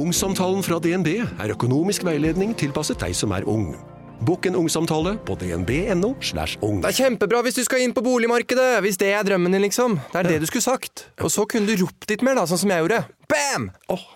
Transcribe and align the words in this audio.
Ungsamtalen 0.00 0.62
fra 0.64 0.78
DNB 0.80 1.08
er 1.20 1.52
økonomisk 1.52 2.06
veiledning 2.06 2.54
tilpasset 2.56 3.02
deg 3.02 3.12
som 3.16 3.34
er 3.36 3.44
ung. 3.44 3.74
Bokk 4.24 4.46
en 4.48 4.54
ungsamtale 4.56 5.12
på 5.28 5.34
dnb.no. 5.36 6.14
slash 6.24 6.56
ung. 6.64 6.78
Det 6.80 6.88
er 6.94 6.96
kjempebra 7.02 7.42
hvis 7.44 7.58
du 7.58 7.60
skal 7.66 7.82
inn 7.84 7.92
på 7.92 8.00
boligmarkedet, 8.06 8.78
hvis 8.80 8.96
det 9.00 9.10
er 9.12 9.26
drømmen 9.28 9.52
din, 9.52 9.64
liksom. 9.66 9.98
Det 10.14 10.22
er 10.22 10.28
det 10.30 10.38
du 10.40 10.46
skulle 10.48 10.64
sagt. 10.64 11.04
Og 11.20 11.28
så 11.34 11.44
kunne 11.44 11.68
du 11.68 11.82
ropt 11.82 12.08
litt 12.08 12.24
mer, 12.24 12.38
da, 12.40 12.46
sånn 12.48 12.62
som 12.62 12.72
jeg 12.72 12.86
gjorde. 12.86 13.02
Bam! 13.28 13.68
Oh. 13.92 14.06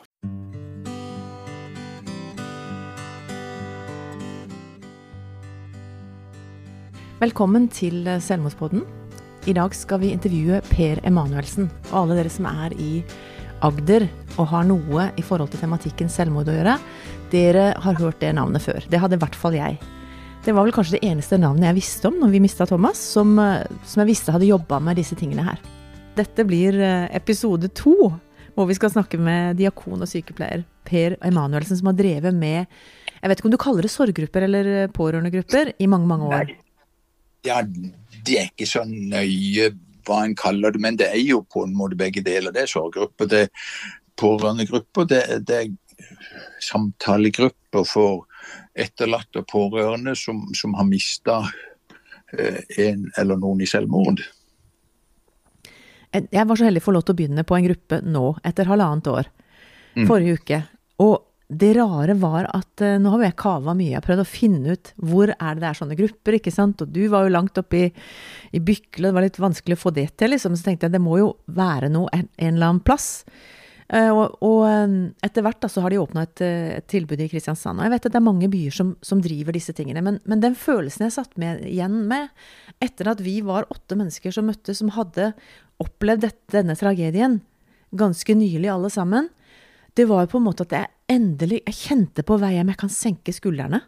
Velkommen 7.20 7.68
til 7.72 8.08
Selvmordspodden. 8.24 8.86
I 9.44 9.58
dag 9.60 9.76
skal 9.76 10.00
vi 10.00 10.14
intervjue 10.16 10.64
Per 10.72 11.04
Emanuelsen. 11.04 11.68
Og 11.90 12.06
alle 12.06 12.22
dere 12.22 12.32
som 12.32 12.48
er 12.48 12.72
i 12.80 12.92
Agder 13.64 14.08
og 14.38 14.48
har 14.50 14.64
noe 14.66 15.08
i 15.18 15.24
forhold 15.24 15.52
til 15.52 15.62
tematikken 15.62 16.10
selvmord 16.10 16.50
å 16.50 16.56
gjøre, 16.56 16.78
dere 17.32 17.66
har 17.80 18.00
hørt 18.00 18.20
det 18.22 18.32
navnet 18.36 18.62
før. 18.64 18.84
Det 18.90 19.00
hadde 19.00 19.18
i 19.18 19.22
hvert 19.22 19.38
fall 19.38 19.56
jeg. 19.56 19.78
Det 20.44 20.52
var 20.52 20.66
vel 20.66 20.74
kanskje 20.76 20.98
det 20.98 21.06
eneste 21.08 21.38
navnet 21.40 21.70
jeg 21.70 21.78
visste 21.78 22.10
om 22.10 22.18
når 22.20 22.34
vi 22.34 22.42
mista 22.44 22.66
Thomas, 22.68 23.00
som, 23.00 23.32
eh, 23.40 23.64
som 23.88 24.02
jeg 24.02 24.10
visste 24.12 24.34
hadde 24.34 24.50
jobba 24.50 24.80
med 24.82 25.00
disse 25.00 25.16
tingene 25.16 25.46
her. 25.46 25.62
Dette 26.18 26.44
blir 26.46 26.76
eh, 26.76 27.06
episode 27.16 27.70
to, 27.74 28.10
hvor 28.54 28.68
vi 28.68 28.76
skal 28.76 28.92
snakke 28.92 29.18
med 29.18 29.56
diakon 29.58 30.04
og 30.04 30.10
sykepleier 30.10 30.66
Per 30.84 31.16
Emanuelsen, 31.24 31.80
som 31.80 31.88
har 31.90 31.96
drevet 31.98 32.36
med 32.36 32.66
Jeg 32.66 33.30
vet 33.30 33.40
ikke 33.40 33.48
om 33.48 33.54
du 33.54 33.62
kaller 33.62 33.86
det 33.86 33.94
sorggrupper 33.94 34.44
eller 34.44 34.68
eh, 34.74 34.92
pårørendegrupper 34.92 35.72
i 35.80 35.88
mange, 35.88 36.10
mange 36.10 36.28
år. 36.28 36.44
Nei. 36.52 36.60
Ja, 37.44 37.60
det 37.64 38.36
er 38.40 38.52
ikke 38.52 38.68
så 38.68 38.84
nøye 38.88 39.72
hva 40.06 40.22
en 40.24 40.36
kaller 40.38 40.74
det, 40.74 40.82
men 40.82 40.98
det 41.00 41.10
er 41.10 41.22
jo 41.22 41.42
på 41.42 41.64
en 41.66 41.74
måte 41.76 41.98
begge 41.98 42.22
deler. 42.24 42.54
Det 42.54 42.64
er 42.64 42.70
sorggrupper, 42.70 43.30
det 43.30 43.42
er 43.46 43.74
pårørendegrupper, 44.20 45.08
det, 45.10 45.22
det 45.48 45.60
er 45.60 45.72
samtalegrupper 46.62 47.86
for 47.88 48.24
etterlatte 48.74 49.42
og 49.42 49.48
pårørende 49.50 50.14
som, 50.18 50.46
som 50.54 50.74
har 50.78 50.86
mista 50.88 51.42
en 52.34 53.10
eller 53.18 53.38
noen 53.38 53.62
i 53.62 53.68
selvmord. 53.68 54.22
Jeg 56.14 56.46
var 56.46 56.58
så 56.58 56.66
heldig 56.68 56.82
å 56.82 56.86
få 56.86 56.94
lov 56.94 57.04
til 57.06 57.14
å 57.14 57.18
begynne 57.18 57.44
på 57.46 57.56
en 57.56 57.66
gruppe 57.66 58.00
nå, 58.06 58.26
etter 58.46 58.70
halvannet 58.70 59.10
år. 59.10 59.30
Forrige 60.06 60.38
uke. 60.38 60.60
Og 61.02 61.14
det 61.60 61.72
rare 61.78 62.14
var 62.18 62.48
at 62.54 62.82
eh, 62.84 62.96
nå 63.00 63.12
har 63.14 63.26
jeg 63.26 63.38
kava 63.40 63.74
mye. 63.76 63.90
Jeg 63.92 63.98
har 64.00 64.06
prøvd 64.06 64.22
å 64.24 64.28
finne 64.28 64.76
ut 64.76 64.92
hvor 65.00 65.32
er 65.34 65.56
det 65.56 65.64
det 65.64 65.68
er 65.70 65.80
sånne 65.80 65.98
grupper, 65.98 66.38
ikke 66.38 66.54
sant. 66.54 66.84
Og 66.84 66.92
du 66.94 67.02
var 67.12 67.26
jo 67.26 67.34
langt 67.34 67.58
oppe 67.60 67.80
i, 67.80 67.90
i 68.54 68.62
Bykle, 68.62 69.08
det 69.08 69.16
var 69.16 69.26
litt 69.26 69.42
vanskelig 69.42 69.78
å 69.78 69.82
få 69.86 69.94
det 69.96 70.10
til, 70.20 70.34
liksom. 70.34 70.56
Så 70.56 70.68
tenkte 70.68 70.88
jeg 70.88 70.96
det 70.96 71.02
må 71.04 71.18
jo 71.20 71.34
være 71.46 71.92
noe 71.92 72.12
en, 72.14 72.28
en 72.36 72.50
eller 72.54 72.72
annen 72.72 72.84
plass. 72.84 73.08
Eh, 73.88 74.10
og, 74.10 74.36
og 74.44 74.60
eh, 74.68 74.98
etter 75.26 75.44
hvert 75.44 75.62
da, 75.64 75.70
så 75.72 75.84
har 75.84 75.94
de 75.94 76.02
åpna 76.02 76.26
et, 76.26 76.44
et 76.44 76.88
tilbud 76.90 77.20
i 77.20 77.30
Kristiansand. 77.32 77.78
Og 77.78 77.88
jeg 77.88 77.94
vet 77.96 78.08
at 78.08 78.16
det 78.16 78.20
er 78.20 78.28
mange 78.28 78.50
byer 78.52 78.74
som, 78.74 78.94
som 79.04 79.22
driver 79.24 79.56
disse 79.56 79.76
tingene. 79.76 80.04
Men, 80.04 80.20
men 80.28 80.44
den 80.44 80.58
følelsen 80.58 81.08
jeg 81.08 81.18
satt 81.18 81.34
med, 81.40 81.64
igjen 81.70 82.04
med, 82.10 82.32
etter 82.84 83.12
at 83.12 83.24
vi 83.24 83.38
var 83.46 83.68
åtte 83.72 83.98
mennesker 84.00 84.34
som 84.34 84.48
møttes, 84.50 84.82
som 84.82 84.92
hadde 84.96 85.32
opplevd 85.82 86.28
dette, 86.28 86.48
denne 86.54 86.76
tragedien 86.78 87.40
ganske 87.94 88.34
nylig 88.34 88.70
alle 88.70 88.90
sammen, 88.90 89.28
det 89.94 90.08
var 90.10 90.24
jo 90.24 90.32
på 90.32 90.40
en 90.40 90.48
måte 90.48 90.66
at 90.66 90.74
jeg 90.74 90.90
endelig 91.10 91.62
jeg 91.64 91.76
kjente 91.78 92.24
på 92.26 92.38
vei 92.40 92.54
hjem 92.56 92.72
jeg 92.72 92.80
kan 92.80 92.92
senke 92.92 93.34
skuldrene. 93.34 93.82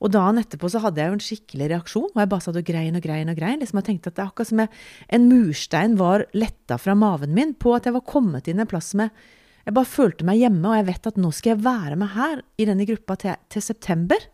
Og 0.00 0.12
dagen 0.14 0.40
etterpå 0.40 0.70
så 0.72 0.80
hadde 0.80 1.02
jeg 1.02 1.10
jo 1.10 1.16
en 1.16 1.24
skikkelig 1.24 1.66
reaksjon, 1.74 2.08
og 2.08 2.20
jeg 2.22 2.30
bare 2.32 2.44
satt 2.46 2.56
og 2.56 2.64
grein 2.64 2.96
og 2.96 3.04
grein 3.04 3.28
og 3.28 3.36
grein. 3.36 3.60
Liksom 3.60 3.80
jeg 3.82 3.88
tenkte 3.90 4.08
at 4.08 4.16
det 4.16 4.22
er 4.24 4.30
akkurat 4.30 4.48
som 4.48 4.62
jeg, 4.62 4.72
en 5.12 5.28
murstein 5.28 5.96
var 6.00 6.24
letta 6.32 6.78
fra 6.80 6.96
maven 6.96 7.34
min 7.36 7.52
på 7.52 7.74
at 7.76 7.88
jeg 7.88 7.96
var 7.98 8.06
kommet 8.08 8.48
inn 8.48 8.62
en 8.64 8.70
plass 8.70 8.94
med 8.96 9.12
Jeg 9.60 9.74
bare 9.76 9.86
følte 9.92 10.24
meg 10.24 10.40
hjemme, 10.40 10.64
og 10.64 10.78
jeg 10.78 10.86
vet 10.88 11.06
at 11.10 11.18
nå 11.20 11.30
skal 11.36 11.52
jeg 11.52 11.64
være 11.66 11.96
med 12.00 12.08
her 12.14 12.40
i 12.56 12.64
denne 12.64 12.86
gruppa 12.88 13.18
til, 13.20 13.34
til 13.52 13.62
september. 13.62 14.24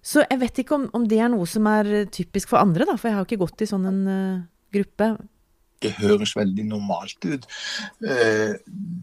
Så 0.00 0.24
jeg 0.24 0.40
vet 0.40 0.62
ikke 0.62 0.78
om, 0.78 0.86
om 0.96 1.04
det 1.04 1.18
er 1.20 1.28
noe 1.28 1.44
som 1.46 1.68
er 1.68 2.08
typisk 2.08 2.48
for 2.48 2.62
andre, 2.62 2.86
da, 2.88 2.96
for 2.96 3.10
jeg 3.10 3.18
har 3.18 3.26
jo 3.26 3.28
ikke 3.28 3.42
gått 3.44 3.66
i 3.66 3.68
sånn 3.68 3.84
en 3.90 4.00
uh, 4.08 4.40
gruppe. 4.72 5.10
Det 5.82 5.94
høres 5.98 6.34
veldig 6.36 6.64
normalt 6.66 7.24
ut. 7.24 7.46
Eh, 8.04 8.54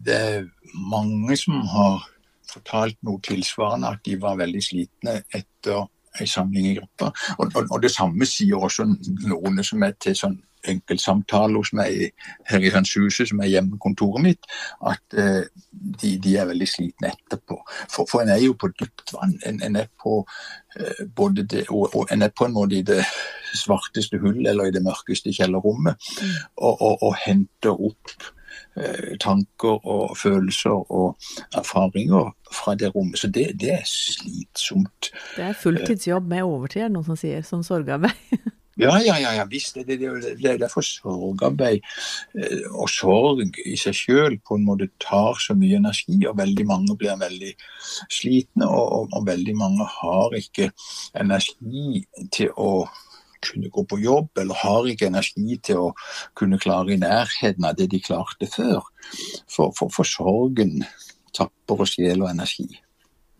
Det 0.06 0.14
er 0.14 0.46
mange 0.74 1.36
som 1.36 1.60
har 1.72 2.06
fortalt 2.46 2.96
noe 3.02 3.20
tilsvarende, 3.20 3.88
at 3.88 4.04
de 4.04 4.16
var 4.20 4.38
veldig 4.38 4.62
slitne 4.62 5.22
etter 5.34 5.86
en 6.20 6.26
samling 6.26 6.66
i 6.70 6.74
gruppa. 6.78 7.10
Og, 7.38 7.50
og, 7.54 7.66
og 7.70 7.82
det 7.82 7.90
samme 7.92 8.26
sier 8.28 8.56
også 8.56 8.86
noen 9.26 9.62
som 9.64 9.82
er 9.82 9.96
til 10.00 10.16
sånn 10.16 10.38
enkeltsamtale 10.68 11.60
hos 11.60 11.72
meg 11.76 12.12
her 12.50 12.64
i 12.64 12.72
Hønsehuset, 12.74 13.30
som 13.30 13.40
er 13.42 13.52
hjemmekontoret 13.52 14.24
mitt, 14.24 14.50
at 14.86 15.18
eh, 15.18 15.42
de, 15.72 16.16
de 16.22 16.36
er 16.36 16.48
veldig 16.50 16.68
slitne 16.70 17.12
etterpå. 17.14 17.58
For, 17.92 18.08
for 18.10 18.22
en 18.22 18.32
er 18.34 18.42
jo 18.44 18.56
på 18.58 18.70
dypt 18.74 19.14
vann. 19.16 19.36
En, 19.46 19.60
en 19.64 19.80
er 19.82 19.90
på 20.02 20.18
eh, 20.78 21.04
både 21.16 21.46
det, 21.46 21.66
og, 21.70 21.90
og 21.96 22.12
en 22.12 22.26
er 22.26 22.34
på 22.36 22.48
en 22.48 22.56
måte 22.56 22.78
i 22.78 22.86
det 22.86 23.02
svarteste 23.56 24.18
hull 24.22 24.46
eller 24.46 24.68
i 24.68 24.74
det 24.74 24.84
mørkeste 24.84 25.32
kjellerrommet, 25.34 26.10
og, 26.56 26.74
og, 26.74 27.02
og 27.02 27.14
henter 27.24 27.72
opp 27.76 28.16
eh, 28.76 29.14
tanker 29.22 29.86
og 29.86 30.16
følelser 30.18 30.92
og 30.92 31.16
erfaringer 31.56 32.32
fra 32.52 32.74
det 32.78 32.92
rommet. 32.94 33.18
Så 33.18 33.30
det, 33.32 33.48
det 33.60 33.72
er 33.78 33.86
slitsomt. 33.88 35.10
Det 35.36 35.48
er 35.50 35.56
fulltidsjobb 35.62 36.28
med 36.28 36.44
overtid, 36.44 36.82
er 36.82 36.90
det 36.90 36.98
noen 36.98 37.10
som 37.10 37.20
sier, 37.20 37.42
som 37.46 37.64
sorgarbeid. 37.66 38.36
Ja, 38.76 38.98
ja, 39.00 39.16
ja, 39.16 39.32
ja 39.38 39.44
visst. 39.48 39.74
Det, 39.74 39.86
det, 39.88 39.96
det, 40.00 40.34
det 40.42 40.50
er 40.50 40.58
derfor 40.60 40.84
sorgarbeid 40.84 41.80
eh, 42.36 42.66
og 42.74 42.90
sorg 42.92 43.56
i 43.64 43.76
seg 43.80 43.96
selv 43.96 44.42
på 44.44 44.58
en 44.58 44.66
måte 44.68 44.90
tar 45.00 45.40
så 45.40 45.56
mye 45.56 45.78
energi, 45.80 46.18
og 46.28 46.36
veldig 46.36 46.66
mange 46.68 46.96
blir 47.00 47.16
veldig 47.20 47.54
slitne, 48.12 48.68
og, 48.68 48.86
og, 48.98 49.16
og 49.16 49.26
veldig 49.30 49.56
mange 49.56 49.88
har 49.96 50.36
ikke 50.36 50.70
energi 51.16 52.04
til 52.36 52.52
å 52.60 52.86
kunne 53.46 53.70
gå 53.72 53.84
på 53.88 54.00
jobb, 54.02 54.30
eller 54.42 54.60
har 54.60 54.88
ikke 54.90 55.08
energi 55.08 55.58
til 55.64 55.88
å 55.88 55.90
kunne 56.36 56.60
klare 56.60 56.92
i 56.94 57.00
nærheten 57.00 57.64
av 57.68 57.76
det 57.78 57.88
de 57.92 58.00
klarte 58.02 58.48
før. 58.50 58.84
For, 59.48 59.72
for, 59.76 59.92
for 59.92 60.08
sorgen 60.08 60.82
tapper 61.36 61.84
og 61.84 61.88
sjel 61.88 62.24
og 62.24 62.32
energi. 62.32 62.68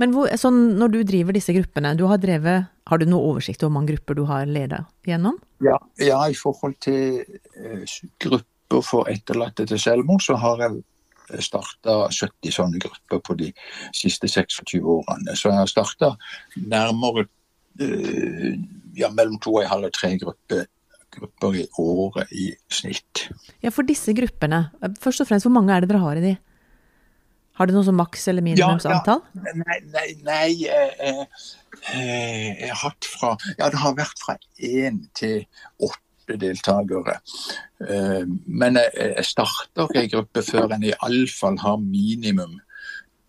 Men 0.01 0.13
hvor, 0.13 0.29
sånn, 0.37 0.77
når 0.81 0.93
du 0.93 0.99
driver 1.09 1.37
disse 1.37 1.55
gruppene, 1.57 1.95
du 1.97 2.05
har 2.11 2.21
drevet 2.21 2.73
Har 2.87 3.01
du 3.01 3.07
noe 3.09 3.33
oversikt 3.33 3.63
over 3.65 3.71
hvor 3.71 3.79
mange 3.81 3.95
grupper 3.95 4.19
du 4.19 4.27
har 4.29 4.47
leda 4.47 4.85
gjennom? 5.09 5.41
Ja, 5.65 5.79
ja, 5.99 6.21
i 6.29 6.37
forhold 6.39 6.77
til 6.85 7.25
eh, 7.25 7.97
grupper 8.23 8.85
for 8.85 9.11
etterlatte 9.11 9.67
til 9.67 9.81
selvmord, 9.81 10.23
så 10.23 10.37
har 10.39 10.63
jeg 10.63 11.43
starta 11.43 12.07
70 12.13 12.55
sånne 12.55 12.81
grupper 12.83 13.23
på 13.27 13.37
de 13.41 13.51
siste 13.97 14.31
26 14.31 14.79
årene. 14.83 15.35
Så 15.35 15.51
jeg 15.51 15.59
har 15.59 15.71
starta 15.71 16.13
nærmere 16.61 17.27
eh, 17.83 18.55
ja, 18.97 19.11
mellom 19.11 19.41
to 19.43 19.57
og 19.57 19.65
en 19.65 19.73
halv 19.73 19.91
og 19.91 19.97
tre 19.97 20.13
grupper, 20.21 20.67
grupper 21.17 21.61
i 21.63 21.67
året 21.83 22.33
i 22.37 22.51
snitt. 22.73 23.27
Ja, 23.65 23.73
for 23.75 23.89
disse 23.89 24.15
gruppene, 24.17 24.69
først 25.03 25.25
og 25.25 25.31
fremst, 25.31 25.49
hvor 25.49 25.57
mange 25.57 25.75
er 25.75 25.83
det 25.83 25.91
dere 25.91 26.05
har 26.05 26.21
i 26.21 26.27
de? 26.29 26.37
Har 27.57 27.69
du 27.69 27.73
noe 27.73 27.85
som 27.87 27.97
maks- 27.97 28.27
eller 28.29 28.45
minimumsantall? 28.45 29.23
Nei, 29.35 29.79
nei, 29.93 30.09
nei 30.27 30.49
eh, 30.69 31.07
eh, 31.09 31.23
eh, 31.95 32.51
jeg 32.61 32.73
har 32.73 32.83
hatt 32.83 33.09
fra 33.09 33.37
Ja, 33.57 33.71
det 33.73 33.81
har 33.81 33.97
vært 33.97 34.21
fra 34.21 34.37
én 34.61 35.07
til 35.17 35.47
åtte 35.81 36.37
deltakere. 36.43 37.19
Eh, 37.81 38.29
men 38.47 38.77
jeg, 38.81 38.93
jeg 39.17 39.29
starter 39.31 39.89
ikke 39.89 40.05
en 40.05 40.15
gruppe 40.19 40.45
før 40.45 40.77
en 40.77 40.87
iallfall 40.91 41.59
har 41.65 41.81
minimum 41.81 42.61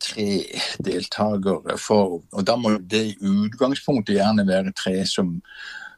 tre 0.04 0.44
deltakere. 0.84 1.80
For, 1.82 2.20
og 2.32 2.48
da 2.48 2.60
må 2.60 2.76
det 2.84 3.04
i 3.14 3.18
utgangspunktet 3.22 4.20
gjerne 4.20 4.48
være 4.50 4.76
tre 4.76 5.00
som 5.08 5.38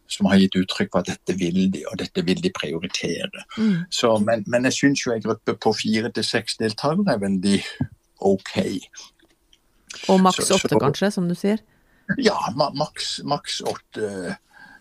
som 0.10 0.26
har 0.26 0.40
gitt 0.42 0.56
uttrykk 0.58 0.90
for 0.90 1.04
at 1.04 1.12
dette 1.12 1.36
vil 1.38 1.68
de, 1.70 1.84
og 1.86 2.00
dette 2.02 2.24
vil 2.26 2.42
de 2.42 2.50
prioritere. 2.50 3.44
Mm. 3.58 3.86
Så, 3.94 4.16
men, 4.26 4.42
men 4.50 4.66
jeg 4.66 4.78
syns 4.80 5.04
jo 5.06 5.14
en 5.14 5.22
gruppe 5.22 5.54
på 5.54 5.74
fire 5.78 6.10
til 6.16 6.26
seks 6.26 6.58
deltakere 6.58 7.14
er 7.14 7.22
veldig 7.22 7.60
OK. 8.20 8.56
Og 10.10 10.22
maks 10.22 10.52
åtte, 10.52 10.78
kanskje, 10.80 11.12
som 11.12 11.28
du 11.30 11.36
sier? 11.38 11.62
Ja, 12.18 12.38
maks, 12.56 13.62
åtte. 13.62 14.38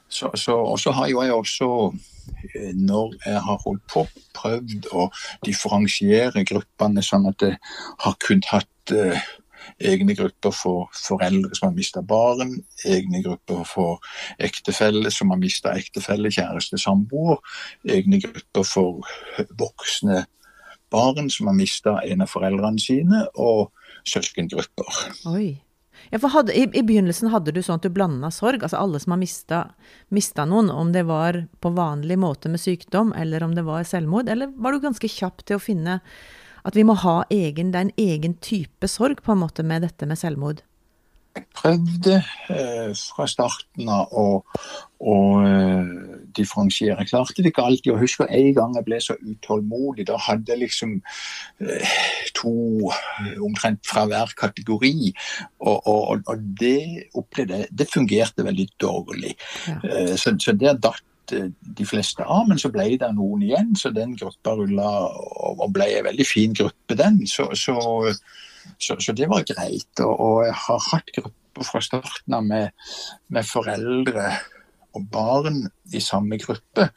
Så, 0.09 0.31
så, 0.35 0.55
og 0.57 0.79
så 0.81 0.93
har 0.97 1.09
jo 1.11 1.23
jeg 1.23 1.33
også, 1.33 1.67
eh, 2.55 2.71
når 2.75 3.13
jeg 3.27 3.41
har 3.45 3.59
holdt 3.65 3.83
på, 3.93 4.07
prøvd 4.37 4.89
å 4.97 5.11
differensiere 5.45 6.47
gruppene 6.49 7.05
sånn 7.05 7.29
at 7.29 7.45
jeg 7.45 7.59
har 8.05 8.17
kun 8.25 8.41
hatt 8.49 8.95
eh, 8.97 9.21
egne 9.85 10.17
grupper 10.17 10.55
for 10.55 10.89
foreldre 10.97 11.53
som 11.57 11.69
har 11.69 11.77
mista 11.77 12.03
barn, 12.03 12.57
egne 12.89 13.21
grupper 13.25 13.67
for 13.69 14.01
ektefelle 14.41 15.13
som 15.13 15.35
har 15.35 15.41
mista 15.43 15.75
ektefelle, 15.77 16.33
kjæreste, 16.33 16.81
samboer, 16.81 17.43
egne 17.85 18.23
grupper 18.25 18.65
for 18.67 19.05
voksne 19.61 20.25
barn 20.91 21.31
som 21.31 21.51
har 21.51 21.57
mista 21.57 21.99
en 22.03 22.25
av 22.25 22.31
foreldrene 22.33 22.81
sine, 22.83 23.25
og 23.35 23.73
søskengrupper. 24.09 25.01
Oi. 25.33 25.49
Ja, 26.11 26.21
hadde, 26.31 26.55
i, 26.57 26.65
I 26.73 26.83
begynnelsen 26.87 27.29
hadde 27.33 27.53
du 27.53 27.61
sånn 27.63 27.81
at 27.81 27.85
du 27.85 27.93
blanda 27.93 28.31
sorg, 28.33 28.63
altså 28.63 28.79
alle 28.81 29.01
som 29.03 29.13
har 29.13 29.21
mista, 29.21 29.63
mista 30.15 30.47
noen, 30.49 30.71
om 30.71 30.93
det 30.95 31.05
var 31.09 31.43
på 31.61 31.73
vanlig 31.77 32.17
måte 32.21 32.49
med 32.49 32.63
sykdom, 32.63 33.13
eller 33.13 33.45
om 33.45 33.57
det 33.59 33.67
var 33.67 33.85
selvmord, 33.85 34.31
eller 34.31 34.53
var 34.57 34.73
du 34.73 34.87
ganske 34.87 35.11
kjapp 35.11 35.45
til 35.45 35.59
å 35.59 35.63
finne 35.63 36.01
At 36.69 36.77
vi 36.77 36.83
må 36.85 36.93
ha 37.01 37.23
egen, 37.31 37.71
det 37.73 37.79
er 37.79 37.85
en 37.87 38.01
egen 38.03 38.35
type 38.45 38.89
sorg 38.91 39.23
på 39.25 39.33
en 39.33 39.41
måte 39.41 39.63
med 39.65 39.85
dette 39.87 40.05
med 40.07 40.19
selvmord? 40.19 40.59
Jeg 41.39 41.47
prøvde 41.55 42.17
eh, 42.51 42.91
fra 43.15 43.27
starten 43.31 43.89
av 43.93 44.11
å, 44.11 44.27
å 44.99 45.17
eh, 45.47 45.91
differensiere. 46.37 46.99
Jeg 47.03 47.13
klarte 47.13 47.43
det 47.45 47.53
ikke 47.53 47.67
alltid. 47.69 47.93
Jeg 47.93 48.03
husker 48.03 48.33
en 48.39 48.55
gang 48.57 48.77
jeg 48.79 48.87
ble 48.89 49.01
så 49.03 49.17
utålmodig. 49.23 50.09
Da 50.11 50.19
hadde 50.29 50.55
jeg 50.55 50.65
liksom 50.65 50.97
eh, 51.63 51.99
to 52.39 52.55
omtrent 53.45 53.85
fra 53.87 54.07
hver 54.11 54.35
kategori. 54.39 55.13
Og, 55.63 55.77
og, 55.79 56.25
og 56.27 56.49
det 56.61 57.09
opplevde 57.19 57.63
jeg 57.63 57.77
Det 57.79 57.91
fungerte 57.93 58.47
veldig 58.47 58.69
dårlig. 58.81 59.37
Ja. 59.69 59.79
Eh, 59.85 60.17
så, 60.19 60.35
så 60.43 60.57
der 60.59 60.81
datt 60.83 61.35
eh, 61.37 61.51
de 61.81 61.87
fleste 61.87 62.27
av, 62.27 62.49
men 62.51 62.59
så 62.59 62.73
ble 62.75 62.91
det 62.99 63.13
noen 63.15 63.47
igjen, 63.47 63.75
så 63.79 63.95
den 63.95 64.17
gruppa 64.19 64.57
rulla 64.59 64.91
og 65.07 65.49
og 65.59 65.73
ble 65.75 65.89
en 65.99 66.07
veldig 66.07 66.27
fin 66.27 66.55
gruppe, 66.55 66.97
den. 66.99 67.23
Så, 67.27 67.51
så, 67.59 67.79
så, 68.77 68.99
så 69.01 69.15
det 69.17 69.29
var 69.31 69.47
greit. 69.49 69.91
Og, 70.05 70.13
og 70.13 70.45
jeg 70.47 70.57
har 70.67 70.87
hatt 70.93 71.13
grupper 71.17 71.69
fra 71.69 71.83
starten 71.83 72.37
av 72.39 72.47
med, 72.47 72.87
med 73.35 73.49
foreldre 73.49 74.31
og 74.97 75.09
barn 75.13 75.65
i 75.95 76.03
samme 76.03 76.39
gruppe. 76.41 76.89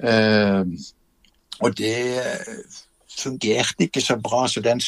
Eh, 0.00 0.62
og 1.64 1.76
det 1.78 1.96
fungerte 3.16 3.86
ikke 3.86 4.02
så 4.04 4.18
bra, 4.20 4.44
så 4.48 4.60
den, 4.60 4.82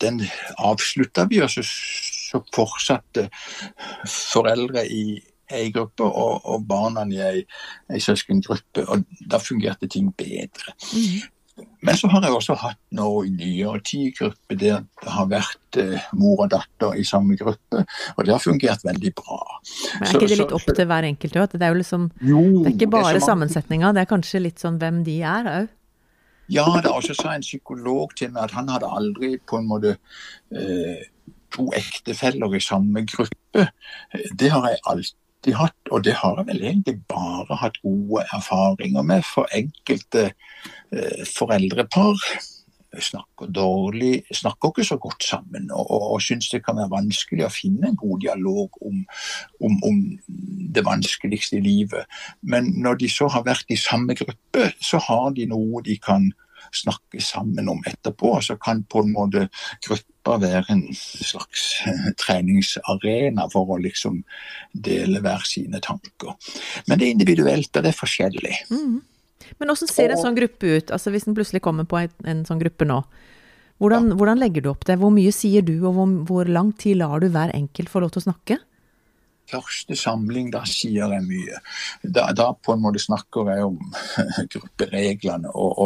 den 0.00 0.22
avslutta 0.58 1.24
vi, 1.30 1.40
og 1.42 1.50
så, 1.50 1.64
så 1.64 2.42
fortsatte 2.54 3.28
foreldre 4.04 4.84
i 4.92 5.18
ei 5.48 5.70
gruppe 5.72 6.04
og, 6.04 6.44
og 6.44 6.66
barna 6.68 7.06
i 7.08 7.20
ei, 7.24 7.42
ei 7.88 8.00
søskengruppe. 8.04 8.84
Og 8.84 9.06
da 9.30 9.40
fungerte 9.40 9.88
ting 9.88 10.10
bedre. 10.16 10.76
Men 11.82 11.96
så 11.96 12.08
har 12.10 12.22
jeg 12.26 12.34
også 12.34 12.56
hatt 12.58 12.78
nå 12.98 13.06
i 13.26 13.30
nyere 13.30 13.80
tid 13.86 14.16
gruppe 14.18 14.56
der 14.58 14.80
det 15.02 15.12
har 15.14 15.26
vært 15.30 15.78
eh, 15.78 16.00
mor 16.18 16.44
og 16.44 16.50
datter 16.50 16.96
i 16.98 17.04
samme 17.06 17.36
gruppe, 17.38 17.84
og 18.16 18.24
det 18.26 18.32
har 18.34 18.42
fungert 18.42 18.82
veldig 18.84 19.12
bra. 19.14 19.38
Men 20.00 20.02
er 20.02 20.06
Så- 20.12 20.18
ikke 20.18 20.28
det 20.28 20.36
så- 20.38 20.42
litt 20.42 20.52
opp 20.52 20.74
til 20.74 20.86
hver 20.86 21.04
enkelt 21.04 21.36
òg? 21.36 21.50
Det 21.52 21.62
er 21.62 21.68
jo 21.74 21.78
liksom 21.80 22.10
Jo, 22.20 22.42
Det 22.64 22.72
er 22.72 22.76
ikke 22.76 22.90
bare 22.90 23.14
er 23.16 23.20
sammensetninga, 23.20 23.92
det 23.94 24.02
er 24.02 24.16
kanskje 24.16 24.42
litt 24.42 24.58
sånn 24.58 24.78
hvem 24.78 25.04
de 25.04 25.20
er 25.22 25.44
òg. 25.44 25.68
Ja, 26.50 26.64
det 26.80 26.90
også 26.90 27.14
sa 27.14 27.34
en 27.34 27.42
psykolog 27.42 28.14
til 28.16 28.30
meg 28.30 28.44
at 28.44 28.50
han 28.52 28.68
hadde 28.68 28.88
aldri 28.88 29.36
på 29.46 29.58
en 29.58 29.68
måte 29.68 29.96
eh, 30.50 31.04
to 31.52 31.70
ektefeller 31.76 32.54
i 32.56 32.60
samme 32.60 33.04
gruppe. 33.06 33.68
Det 34.34 34.50
har 34.50 34.68
jeg 34.68 34.78
alltid 34.86 35.54
hatt, 35.54 35.90
og 35.92 36.02
det 36.04 36.14
har 36.14 36.36
jeg 36.36 36.46
vel 36.46 36.62
egentlig 36.64 37.02
bare 37.08 37.56
hatt 37.56 37.76
gode 37.82 38.24
erfaringer 38.32 39.04
med. 39.04 39.22
For 39.24 39.46
enkelte 39.54 40.24
eh, 40.24 40.32
foreldrepar 41.28 42.16
snakker 42.96 43.50
dårlig, 43.52 44.22
snakker 44.32 44.72
ikke 44.72 44.84
så 44.84 44.96
godt 44.96 45.24
sammen, 45.24 45.70
og, 45.70 45.90
og, 45.90 46.06
og 46.14 46.22
syns 46.24 46.48
det 46.52 46.62
kan 46.64 46.78
være 46.78 46.92
vanskelig 46.94 47.46
å 47.46 47.52
finne 47.52 47.90
en 47.90 47.98
god 48.00 48.22
dialog 48.24 48.82
om, 48.88 49.02
om, 49.64 49.78
om 49.84 50.02
det 50.74 50.84
vanskeligste 50.86 51.58
i 51.58 51.64
livet. 51.64 52.20
Men 52.40 52.72
når 52.82 53.02
de 53.04 53.10
så 53.12 53.28
har 53.32 53.46
vært 53.46 53.68
i 53.70 53.78
samme 53.80 54.16
gruppe, 54.18 54.70
så 54.80 55.00
har 55.08 55.32
de 55.36 55.48
noe 55.50 55.82
de 55.84 55.98
kan 56.02 56.30
snakke 56.74 57.20
sammen 57.24 57.68
om 57.70 57.78
etterpå. 57.86 58.34
og 58.38 58.44
Så 58.44 58.56
kan 58.60 58.82
på 58.84 59.04
en 59.04 59.12
måte 59.14 59.46
gruppa 59.84 60.38
være 60.42 60.74
en 60.74 60.82
slags 60.94 61.68
eh, 61.88 62.10
treningsarena 62.20 63.48
for 63.52 63.72
å 63.72 63.78
liksom 63.80 64.22
dele 64.72 65.22
hver 65.24 65.46
sine 65.48 65.80
tanker. 65.84 66.34
Men 66.88 66.98
det 66.98 67.06
er 67.06 67.14
individuelt, 67.16 67.72
og 67.72 67.84
det 67.84 67.94
er 67.94 68.00
forskjellig. 68.00 68.56
Men 69.58 69.72
åssen 69.72 69.90
ser 69.90 70.12
en 70.12 70.20
sånn 70.20 70.36
gruppe 70.38 70.78
ut? 70.78 70.92
Altså 70.94 71.12
Hvis 71.14 71.28
en 71.28 71.36
plutselig 71.36 71.62
kommer 71.64 71.88
på 71.88 72.02
en, 72.02 72.14
en 72.28 72.44
sånn 72.48 72.60
gruppe 72.62 72.86
nå, 72.88 73.02
hvordan, 73.78 74.14
hvordan 74.18 74.40
legger 74.42 74.64
du 74.64 74.72
opp 74.72 74.86
det? 74.88 74.98
Hvor 74.98 75.12
mye 75.14 75.30
sier 75.34 75.62
du, 75.62 75.76
og 75.86 75.94
hvor, 75.94 76.14
hvor 76.26 76.48
lang 76.50 76.72
tid 76.78 76.98
lar 76.98 77.22
du 77.22 77.28
hver 77.30 77.54
enkelt 77.54 77.92
få 77.92 78.02
lov 78.02 78.14
til 78.14 78.24
å 78.24 78.28
snakke? 78.30 78.58
Første 79.48 79.96
samling, 79.96 80.50
da 80.52 80.60
sier 80.68 81.08
jeg 81.14 81.24
mye. 81.24 81.60
Da, 82.02 82.26
da 82.36 82.50
på 82.52 82.74
en 82.74 82.82
måte 82.84 83.00
snakker 83.00 83.48
jeg 83.48 83.64
om 83.64 83.78
gruppereglene, 84.52 85.52
og, 85.54 85.78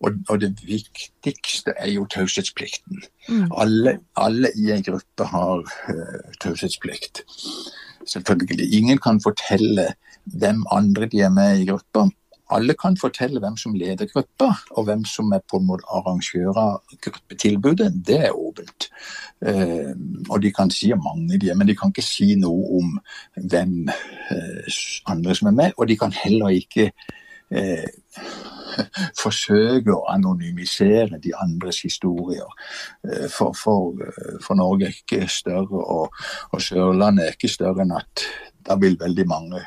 og, 0.00 0.14
og, 0.30 0.38
det 0.40 0.54
viktigste 0.64 1.74
er 1.76 1.90
jo 1.92 2.06
taushetsplikten. 2.12 3.02
Alle, 3.50 3.98
alle 4.16 4.52
i 4.56 4.70
en 4.72 4.86
gruppe 4.86 5.28
har 5.28 5.66
uh, 5.66 6.30
taushetsplikt. 6.40 7.24
Selvfølgelig. 8.06 8.70
Ingen 8.78 9.02
kan 9.02 9.20
fortelle 9.20 9.90
hvem 10.32 10.64
andre 10.72 11.10
de 11.10 11.26
er 11.26 11.34
med 11.34 11.60
i 11.60 11.68
gruppa. 11.68 12.06
Alle 12.54 12.74
kan 12.78 12.96
fortelle 12.96 13.40
hvem 13.42 13.56
som 13.58 13.74
leder 13.74 14.06
gruppa, 14.06 14.52
og 14.70 14.86
hvem 14.86 15.04
som 15.08 15.32
er 15.34 15.42
på 15.50 15.58
en 15.58 15.66
måte 15.66 15.86
arrangør 15.90 16.58
av 16.60 16.96
gruppetilbudet. 17.02 17.90
Det 18.06 18.18
er 18.28 18.38
åpent. 18.38 18.88
Eh, 19.42 19.92
og 20.30 20.42
de 20.42 20.52
kan 20.54 20.70
si 20.70 20.92
mange, 20.94 21.40
de 21.42 21.50
er, 21.50 21.58
men 21.58 21.66
de 21.66 21.76
kan 21.76 21.90
ikke 21.90 22.06
si 22.06 22.34
noe 22.38 22.80
om 22.80 22.92
hvem 23.50 23.88
eh, 23.90 24.80
andre 25.10 25.34
som 25.34 25.50
er 25.50 25.58
med. 25.58 25.74
Og 25.76 25.88
de 25.90 25.98
kan 25.98 26.14
heller 26.14 26.54
ikke 26.54 26.92
eh, 27.50 27.88
forsøke 29.24 29.94
å 29.94 30.04
anonymisere 30.12 31.18
de 31.22 31.34
andres 31.42 31.82
historier. 31.82 32.50
Eh, 33.02 33.26
For, 33.32 33.58
for, 33.58 33.96
eh, 34.06 34.36
for 34.44 34.58
Norge 34.58 34.86
er 34.86 34.94
ikke 34.94 35.26
større, 35.28 35.82
og, 35.82 36.14
og 36.52 36.62
Sørlandet 36.62 37.26
er 37.26 37.34
ikke 37.34 37.50
større 37.50 37.82
enn 37.82 37.96
at 37.98 38.28
da 38.66 38.78
vil 38.78 38.98
veldig 38.98 39.26
mange 39.30 39.66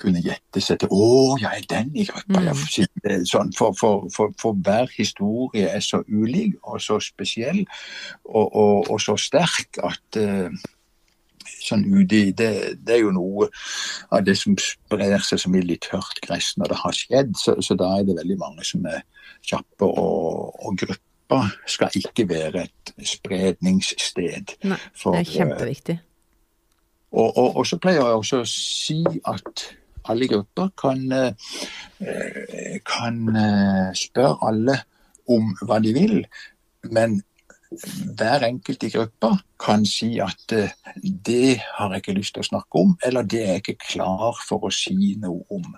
kunne 0.00 0.22
gjette 0.24 0.62
seg 0.64 0.80
til 0.80 0.90
'Å, 0.90 1.36
er 1.44 1.62
den 1.70 1.92
gruppa'. 1.94 2.42
Ja, 2.48 2.56
er 3.04 3.24
sånn, 3.28 3.52
for, 3.56 3.76
for, 3.78 4.08
for, 4.14 4.34
for 4.40 4.58
hver 4.64 4.90
historie 4.96 5.68
er 5.68 5.84
så 5.84 6.02
ulik 6.08 6.56
og 6.62 6.80
så 6.80 7.00
spesiell 7.04 7.64
og, 8.24 8.46
og, 8.56 8.90
og 8.90 9.00
så 9.00 9.16
sterk 9.20 9.80
at 9.84 10.20
eh, 10.20 10.48
sånn 11.60 11.84
ute 11.86 12.18
i 12.18 12.32
det, 12.36 12.52
det 12.84 12.96
er 12.96 13.02
jo 13.04 13.14
noe 13.14 13.48
av 14.12 14.24
det 14.26 14.36
som 14.38 14.56
sprer 14.60 15.20
seg 15.24 15.42
som 15.42 15.56
i 15.56 15.62
litt 15.64 15.86
tørt 15.90 16.20
gress 16.24 16.52
når 16.60 16.72
det 16.72 16.80
har 16.82 16.96
skjedd. 16.96 17.32
Så, 17.38 17.56
så 17.64 17.76
da 17.78 17.90
er 17.98 18.06
det 18.08 18.18
veldig 18.20 18.38
mange 18.40 18.66
som 18.66 18.86
er 18.88 19.02
kjappe, 19.46 19.86
og, 19.86 20.54
og 20.60 20.78
gruppa 20.80 21.42
skal 21.70 21.96
ikke 22.00 22.26
være 22.30 22.66
et 22.66 22.94
spredningssted. 23.14 24.56
Nei, 24.68 24.80
for, 24.94 25.16
Det 25.16 25.24
er 25.24 25.34
kjempeviktig. 25.34 25.98
og, 27.12 27.28
og, 27.28 27.60
og 27.62 27.68
så 27.68 27.80
pleier 27.82 28.02
jeg 28.02 28.22
også 28.22 28.42
å 28.42 28.48
si 28.50 29.02
at 29.28 29.68
alle 30.10 30.28
grupper 30.30 30.70
kan, 30.78 31.00
eh, 31.12 32.78
kan 32.86 33.18
eh, 33.36 33.90
spørre 33.96 34.38
alle 34.50 34.78
om 35.30 35.52
hva 35.62 35.78
de 35.82 35.94
vil, 35.94 36.16
men 36.90 37.20
hver 38.18 38.42
enkelt 38.48 38.82
i 38.82 38.90
gruppa 38.90 39.30
kan 39.62 39.84
si 39.86 40.16
at 40.22 40.52
eh, 40.56 40.72
det 41.02 41.60
har 41.76 41.92
jeg 41.92 42.02
ikke 42.02 42.16
lyst 42.18 42.34
til 42.34 42.44
å 42.44 42.48
snakke 42.50 42.82
om, 42.82 42.96
eller 43.06 43.22
det 43.22 43.42
er 43.44 43.52
jeg 43.54 43.64
ikke 43.64 43.92
klar 43.92 44.40
for 44.46 44.66
å 44.66 44.72
si 44.74 45.14
noe 45.22 45.44
om. 45.54 45.68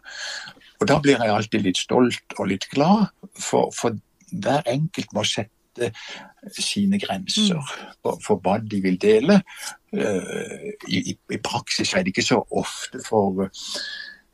Og 0.80 0.88
da 0.88 0.98
blir 1.02 1.20
jeg 1.20 1.34
alltid 1.34 1.66
litt 1.66 1.80
stolt 1.80 2.38
og 2.38 2.48
litt 2.50 2.68
glad, 2.72 3.12
for, 3.36 3.68
for 3.76 3.98
hver 4.32 4.64
enkelt 4.66 5.12
må 5.12 5.24
sette 5.28 5.92
sine 6.52 6.98
grenser 7.00 7.60
for, 8.02 8.18
for 8.24 8.40
hva 8.44 8.58
de 8.60 8.80
vil 8.84 8.98
dele. 9.00 9.38
I, 9.92 10.98
i, 10.98 11.14
I 11.32 11.38
praksis 11.44 11.94
er 11.94 12.04
det 12.04 12.12
ikke 12.12 12.24
så 12.26 12.40
ofte 12.50 13.00
for, 13.06 13.46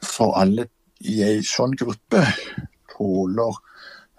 for 0.04 0.36
alle 0.38 0.68
i 1.00 1.20
ei 1.22 1.42
sånn 1.46 1.76
gruppe 1.78 2.24
tåler 2.90 3.58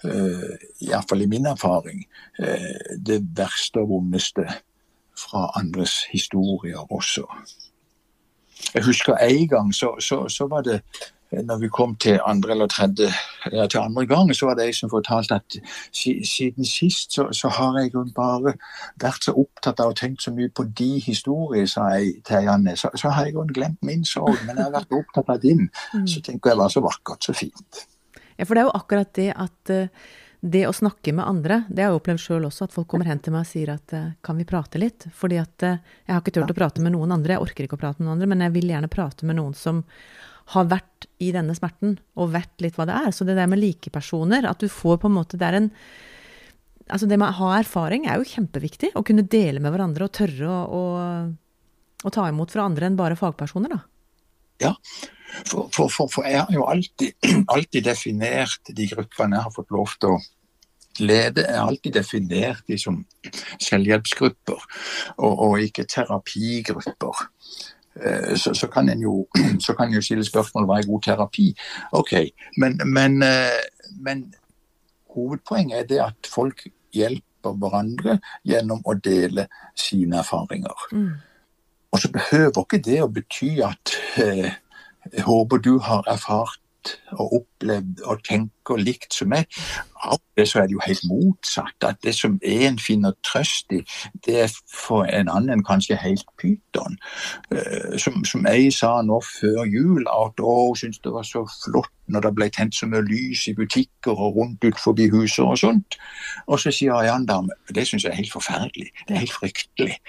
uh, 0.05 0.53
iallfall 0.85 1.25
i 1.25 1.27
min 1.27 1.47
erfaring, 1.49 2.05
eh, 2.39 2.95
det 2.95 3.19
verste 3.35 3.83
og 3.83 3.89
vondeste 3.93 4.45
fra 5.19 5.49
andres 5.59 6.05
historier 6.11 6.79
også. 6.87 7.25
Jeg 8.73 8.85
husker 8.85 9.19
en 9.19 9.47
gang 9.47 9.73
så, 9.75 9.95
så, 9.99 10.27
så 10.31 10.47
var 10.47 10.63
det 10.67 10.79
eh, 10.79 11.07
når 11.31 11.59
vi 11.61 11.69
kom 11.69 11.95
til 12.01 12.19
andre 12.25 12.51
eller 12.55 12.69
tredje 12.71 13.09
ja, 13.51 13.67
til 13.67 13.79
andre 13.79 14.05
gang, 14.09 14.31
så 14.35 14.49
var 14.49 14.57
det 14.57 14.69
jeg 14.69 14.79
som 14.79 14.89
fortalte 14.89 15.37
at 15.37 15.57
siden 15.93 16.65
sist 16.65 17.13
så, 17.13 17.27
så 17.31 17.51
har 17.53 17.77
jeg 17.79 17.93
jo 17.93 18.05
bare 18.15 18.55
vært 19.01 19.27
så 19.27 19.35
opptatt 19.37 19.79
av 19.83 19.93
og 19.93 19.99
tenkt 19.99 20.25
så 20.25 20.33
mye 20.33 20.49
på 20.49 20.65
de 20.79 20.89
historier, 21.05 21.67
sa 21.69 21.91
jeg 21.97 22.19
til 22.27 22.49
Janne. 22.49 22.75
Så, 22.79 22.89
så 22.97 23.13
har 23.13 23.27
jeg 23.27 23.37
jo 23.37 23.45
glemt 23.53 23.81
min 23.85 24.05
sorg, 24.05 24.39
men 24.47 24.57
jeg 24.57 24.65
har 24.65 24.73
vært 24.73 24.97
opptatt 25.01 25.29
av 25.35 25.43
din. 25.43 25.67
Så 26.09 26.23
tenker 26.25 26.53
jeg 26.53 26.61
var 26.61 26.73
så 26.73 26.83
vakkert, 26.83 27.23
så 27.23 27.35
fint. 27.37 27.85
Ja, 28.39 28.47
for 28.47 28.55
det 28.55 28.63
er 28.63 28.69
jo 28.69 28.77
akkurat 28.79 29.13
det 29.17 29.29
at 29.35 29.73
eh, 29.73 30.09
det 30.39 30.63
å 30.69 30.73
snakke 30.73 31.11
med 31.11 31.27
andre, 31.27 31.63
det 31.67 31.83
har 31.83 31.91
jeg 31.91 31.99
opplevd 31.99 32.21
sjøl 32.23 32.45
også, 32.47 32.69
at 32.69 32.75
folk 32.75 32.87
kommer 32.87 33.09
hen 33.09 33.19
til 33.19 33.33
meg 33.35 33.43
og 33.43 33.49
sier 33.49 33.73
at 33.73 33.93
eh, 33.95 34.13
kan 34.23 34.39
vi 34.39 34.47
prate 34.47 34.79
litt? 34.79 35.09
Fordi 35.15 35.39
at 35.41 35.65
eh, 35.67 35.81
jeg 36.05 36.15
har 36.15 36.23
ikke 36.23 36.33
turt 36.37 36.53
å 36.53 36.57
prate 36.57 36.83
med 36.83 36.95
noen 36.95 37.11
andre, 37.11 37.35
jeg 37.35 37.43
orker 37.43 37.67
ikke 37.67 37.75
å 37.75 37.81
prate 37.81 37.99
med 37.99 38.07
noen 38.07 38.15
andre, 38.15 38.29
men 38.31 38.45
jeg 38.45 38.55
vil 38.55 38.71
gjerne 38.71 38.91
prate 38.91 39.27
med 39.27 39.39
noen 39.41 39.57
som 39.57 39.83
har 40.53 40.69
vært 40.69 41.07
i 41.21 41.31
denne 41.35 41.53
smerten, 41.57 41.97
og 42.17 42.31
vet 42.33 42.63
litt 42.63 42.77
hva 42.79 42.87
det 42.89 42.95
er. 42.97 43.11
Så 43.13 43.27
det 43.27 43.37
der 43.37 43.49
med 43.49 43.61
likepersoner, 43.61 44.47
at 44.49 44.61
du 44.61 44.69
får 44.71 45.01
på 45.01 45.09
en 45.09 45.17
måte 45.19 45.39
Det 45.39 45.49
er 45.49 45.61
en 45.61 45.73
Altså 46.89 47.05
det 47.05 47.19
med 47.21 47.29
å 47.29 47.37
ha 47.43 47.59
erfaring 47.59 48.07
er 48.09 48.17
jo 48.17 48.25
kjempeviktig. 48.25 48.95
Å 48.97 49.03
kunne 49.05 49.21
dele 49.21 49.61
med 49.61 49.69
hverandre 49.75 50.07
og 50.07 50.13
tørre 50.17 50.47
å, 50.49 50.61
å, 50.73 50.81
å 52.01 52.11
ta 52.15 52.23
imot 52.31 52.49
fra 52.49 52.63
andre 52.65 52.87
enn 52.89 52.97
bare 52.97 53.13
fagpersoner, 53.19 53.75
da. 53.75 53.83
Ja, 54.63 54.71
for, 55.45 55.69
for, 55.69 55.85
for, 55.93 56.09
for 56.09 56.25
jeg 56.25 56.41
har 56.41 56.49
jo 56.49 56.65
alltid, 56.65 57.13
alltid 57.53 57.85
definert 57.85 58.73
de 58.73 58.89
gruppene 58.89 59.37
jeg 59.37 59.45
har 59.45 59.53
fått 59.53 59.69
lov 59.75 59.93
til 60.01 60.15
å 60.15 60.19
lede. 61.05 61.45
Jeg 61.45 61.59
har 61.59 61.69
alltid 61.69 61.95
definert 61.99 62.65
de 62.67 62.79
som 62.81 63.03
selvhjelpsgrupper, 63.67 64.65
og, 65.17 65.33
og 65.45 65.67
ikke 65.67 65.85
terapigrupper. 65.93 67.27
Eh, 68.05 68.35
så, 68.35 68.53
så, 68.53 68.67
kan 68.67 68.89
en 68.89 69.01
jo, 69.01 69.27
så 69.65 69.73
kan 69.77 69.93
jo 69.93 70.01
stille 70.01 70.25
spørsmål 70.25 70.67
hva 70.67 70.79
er 70.79 70.89
god 70.89 71.01
terapi. 71.07 71.47
Ok, 71.91 72.13
men, 72.57 72.79
men, 72.85 73.23
eh, 73.23 73.59
men 73.99 74.27
hovedpoenget 75.15 75.79
er 75.79 75.89
det 75.89 75.99
at 76.03 76.31
folk 76.33 76.67
hjelper 76.93 77.55
hverandre 77.59 78.19
gjennom 78.47 78.81
å 78.85 78.95
dele 78.99 79.47
sine 79.77 80.21
erfaringer. 80.21 80.87
Mm. 80.91 81.11
Og 81.91 82.01
så 82.01 82.11
behøver 82.13 82.61
ikke 82.61 82.81
det 82.85 82.99
å 83.01 83.11
bety 83.11 83.51
at 83.65 83.95
eh, 84.21 84.49
jeg 85.09 85.25
håper 85.25 85.61
du 85.63 85.77
har 85.83 86.05
erfart 86.11 86.59
og 87.15 87.33
opplevd 87.41 88.03
og 88.05 88.23
tenker 88.27 88.79
likt 88.79 89.15
som 89.15 89.31
meg. 89.33 89.47
Av 90.05 90.19
det 90.37 90.45
så 90.47 90.61
er 90.61 90.69
det 90.69 90.77
jo 90.77 90.83
helt 90.85 91.05
motsatt. 91.09 91.75
At 91.85 91.99
det 92.03 92.15
som 92.15 92.37
en 92.43 92.79
finner 92.79 93.15
trøst 93.25 93.73
i, 93.75 93.81
det 94.25 94.37
er 94.45 94.57
for 94.73 95.03
en 95.03 95.31
annen 95.31 95.63
kanskje 95.67 95.99
helt 95.99 96.27
pyton. 96.39 96.97
Uh, 97.51 97.97
som, 97.99 98.23
som 98.25 98.47
jeg 98.47 98.73
sa 98.75 98.99
nå 99.05 99.19
før 99.25 99.65
jul, 99.67 100.05
at 100.07 100.39
å, 100.43 100.55
hun 100.69 100.79
syntes 100.79 101.03
det 101.03 101.15
var 101.15 101.27
så 101.27 101.45
flott 101.63 101.93
når 102.09 102.25
det 102.25 102.33
ble 102.37 102.47
tent 102.53 102.73
så 102.75 102.87
mye 102.89 103.05
lys 103.05 103.45
i 103.51 103.55
butikker 103.57 104.17
og 104.17 104.39
rundt 104.39 104.65
ut 104.65 104.79
forbi 104.81 105.09
huset 105.13 105.45
og 105.45 105.59
sånt. 105.61 105.99
Og 106.47 106.61
så 106.61 106.73
sier 106.73 107.05
dame 107.29 107.53
det 107.75 107.85
syns 107.87 108.05
jeg 108.05 108.13
er 108.13 108.21
helt 108.21 108.33
forferdelig, 108.33 108.89
det 109.07 109.15
er 109.15 109.25
helt 109.25 109.35
fryktelig 109.35 109.99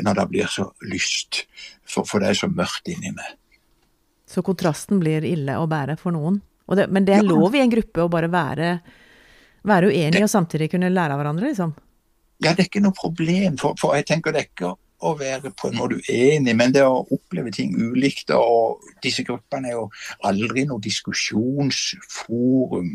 når 0.00 0.22
det 0.22 0.28
blir 0.32 0.48
så 0.48 0.70
lyst, 0.88 1.44
for, 1.84 2.08
for 2.08 2.22
det 2.22 2.32
er 2.32 2.40
så 2.40 2.48
mørkt 2.48 2.88
inni 2.88 3.12
meg. 3.12 3.39
Så 4.30 4.44
kontrasten 4.46 5.00
blir 5.02 5.24
ille 5.26 5.56
å 5.58 5.66
bære 5.70 5.96
for 5.98 6.14
noen. 6.14 6.38
Det, 6.70 6.86
men 6.94 7.06
det 7.06 7.14
er 7.16 7.24
lov 7.26 7.54
i 7.58 7.62
en 7.64 7.72
gruppe 7.72 8.04
å 8.04 8.12
bare 8.12 8.28
være, 8.30 8.68
være 9.66 9.88
uenig 9.90 10.22
og 10.22 10.30
samtidig 10.30 10.68
kunne 10.70 10.92
lære 10.92 11.12
av 11.16 11.18
hverandre, 11.18 11.48
liksom? 11.50 11.72
Ja, 12.40 12.54
det 12.54 12.62
er 12.62 12.68
ikke 12.70 12.84
noe 12.84 12.96
problem. 12.96 13.58
For, 13.58 13.74
for 13.80 13.96
jeg 13.98 14.06
tenker 14.08 14.32
det 14.32 14.40
er 14.44 14.48
ikke 14.52 14.70
å 15.00 15.14
være 15.18 15.50
på 15.56 15.68
en 15.70 15.78
måte 15.80 15.96
uenig, 15.98 16.54
men 16.56 16.72
det 16.76 16.84
å 16.86 17.06
oppleve 17.10 17.50
ting 17.56 17.70
ulikt. 17.74 18.30
Og 18.36 18.80
disse 19.04 19.22
gruppene 19.26 19.68
er 19.72 19.76
jo 19.80 19.86
aldri 20.28 20.64
noe 20.68 20.80
diskusjonsforum. 20.84 22.90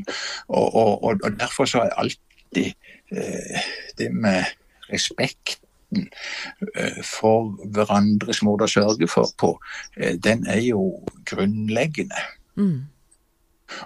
Og, 0.47 0.67
og, 0.71 0.91
og 1.11 1.31
derfor 1.35 1.65
så 1.69 1.77
er 1.83 1.99
alltid 1.99 2.67
eh, 3.11 3.59
det 3.99 4.09
med 4.13 4.41
respekt 4.87 5.64
eh, 5.93 6.99
for 7.03 7.53
hverandres 7.75 8.41
måte 8.45 8.67
å 8.67 8.73
sørge 8.75 9.09
for 9.11 9.31
på, 9.37 9.53
eh, 9.97 10.17
den 10.17 10.45
er 10.47 10.61
jo 10.65 10.89
grunnleggende. 11.29 12.27
Mm. 12.55 12.83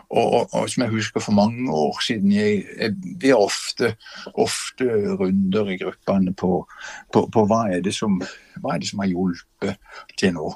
Og, 0.09 0.33
og, 0.33 0.49
og, 0.53 0.69
som 0.69 0.83
jeg 0.83 0.91
husker 0.91 1.23
for 1.23 1.31
mange 1.31 1.71
år 1.71 2.01
siden, 2.03 2.31
jeg, 2.31 2.63
jeg, 2.79 2.95
vi 3.21 3.31
har 3.31 3.39
ofte, 3.39 3.93
ofte, 4.33 4.87
runder 5.19 5.71
i 5.71 5.77
gruppene 5.79 6.33
på, 6.35 6.65
på, 7.13 7.23
på 7.33 7.45
hva, 7.47 7.61
er 7.71 7.91
som, 7.95 8.19
hva, 8.59 8.75
er 8.75 8.83
det 8.83 8.89
som, 8.91 8.99
har 9.03 9.11
hjulpet 9.13 9.79
til 10.19 10.35
nå. 10.35 10.51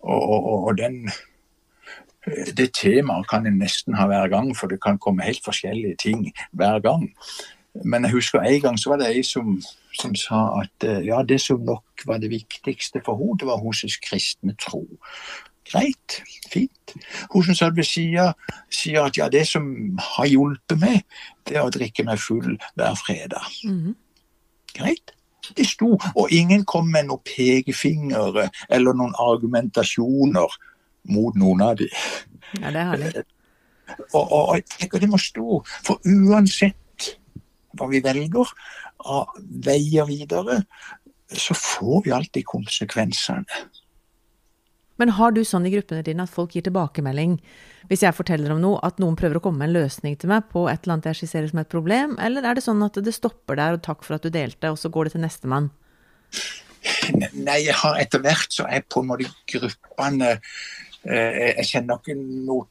Og, 0.00 0.48
og 0.54 0.78
den, 0.80 1.02
det 2.56 2.70
temaet 2.78 3.28
kan 3.30 3.46
en 3.46 3.60
nesten 3.60 3.98
ha 3.98 4.08
hver 4.10 4.32
gang, 4.32 4.52
for 4.56 4.72
det 4.72 4.80
kan 4.82 5.00
komme 5.02 5.26
helt 5.26 5.44
forskjellige 5.44 6.00
ting 6.06 6.30
hver 6.52 6.80
gang. 6.84 7.10
Men 7.84 8.04
jeg 8.04 8.16
husker 8.16 8.40
en 8.40 8.60
gang 8.60 8.80
så 8.80 8.92
var 8.92 9.02
det 9.02 9.12
ei 9.12 9.22
som, 9.26 9.58
som, 10.00 10.14
sa 10.18 10.42
at 10.62 10.86
eh, 10.88 11.04
ja, 11.06 11.22
det 11.22 11.40
som 11.40 11.62
nok 11.64 12.06
var 12.06 12.20
det 12.22 12.30
viktigste 12.32 13.02
for 13.04 13.20
henne, 13.20 13.38
det 13.40 13.48
var 13.48 13.62
hennes 13.62 13.96
kristne 14.02 14.56
tro. 14.60 14.84
Greit, 15.72 16.22
fint. 16.50 16.94
Hun 17.32 17.44
som 17.46 17.56
satt 17.56 17.76
ved 17.76 17.86
sida, 17.86 18.32
sier 18.72 19.06
at 19.06 19.16
ja, 19.16 19.28
det 19.32 19.44
som 19.48 19.64
har 20.16 20.28
hjulpet 20.28 20.80
meg, 20.80 21.04
det 21.48 21.56
er 21.56 21.66
å 21.66 21.72
drikke 21.72 22.04
meg 22.08 22.20
full 22.20 22.56
hver 22.74 22.96
fredag. 22.98 23.46
Mm 23.64 23.78
-hmm. 23.80 23.94
Greit. 24.74 25.14
De 25.56 25.64
sto, 25.64 25.98
og 26.16 26.30
ingen 26.30 26.64
kom 26.64 26.86
med 26.88 27.06
noen 27.06 27.22
pekefingre 27.26 28.48
eller 28.70 28.92
noen 28.94 29.14
argumentasjoner 29.18 30.54
mot 31.02 31.34
noen 31.34 31.60
av 31.60 31.76
dem. 31.76 31.88
Ja, 32.60 32.70
det 32.70 32.80
er 32.80 32.96
de. 32.96 33.24
Og, 34.12 34.32
og, 34.32 34.48
og 34.48 34.54
jeg 34.54 34.64
tenker 34.64 34.98
det 35.02 35.10
må 35.10 35.18
stå, 35.18 35.64
for 35.84 36.00
uansett 36.06 36.76
hva 37.76 37.88
vi 37.90 38.02
velger 38.04 38.48
veier 39.66 40.08
videre, 40.08 40.62
så 41.32 41.54
får 41.56 42.04
vi 42.04 42.12
alltid 42.12 42.46
konsekvensene. 42.48 43.62
Men 45.00 45.14
har 45.16 45.32
du 45.34 45.40
sånn 45.46 45.64
i 45.66 45.72
gruppene 45.72 46.04
dine 46.06 46.26
at 46.26 46.30
folk 46.30 46.52
gir 46.54 46.62
tilbakemelding 46.66 47.38
hvis 47.90 48.04
jeg 48.04 48.14
forteller 48.14 48.52
om 48.54 48.60
noe, 48.62 48.80
at 48.86 49.00
noen 49.02 49.16
prøver 49.18 49.40
å 49.40 49.42
komme 49.42 49.62
med 49.62 49.72
en 49.72 49.80
løsning 49.80 50.14
til 50.20 50.30
meg 50.30 50.46
på 50.52 50.66
et 50.70 50.84
eller 50.84 50.94
annet 50.94 51.08
jeg 51.10 51.22
skisserer 51.22 51.50
som 51.50 51.62
et 51.62 51.72
problem, 51.72 52.14
eller 52.22 52.46
er 52.46 52.56
det 52.56 52.64
sånn 52.64 52.84
at 52.86 53.00
det 53.02 53.14
stopper 53.16 53.58
der, 53.58 53.76
og 53.76 53.82
takk 53.84 54.04
for 54.06 54.16
at 54.16 54.24
du 54.24 54.30
delte, 54.32 54.70
og 54.70 54.78
så 54.78 54.92
går 54.92 55.08
det 55.08 55.16
til 55.16 55.24
nestemann? 55.24 55.72
Nei, 57.34 57.58
jeg 57.66 57.74
har 57.80 57.98
etter 58.00 58.22
hvert 58.22 58.54
så 58.54 58.68
er 58.70 58.86
på 58.86 59.02
en 59.02 59.10
måte 59.10 59.28
gruppene 59.50 60.30
eh, 60.32 61.58
Jeg 61.58 61.66
kjenner 61.68 62.00
ikke 62.00 62.16
noe 62.18 62.66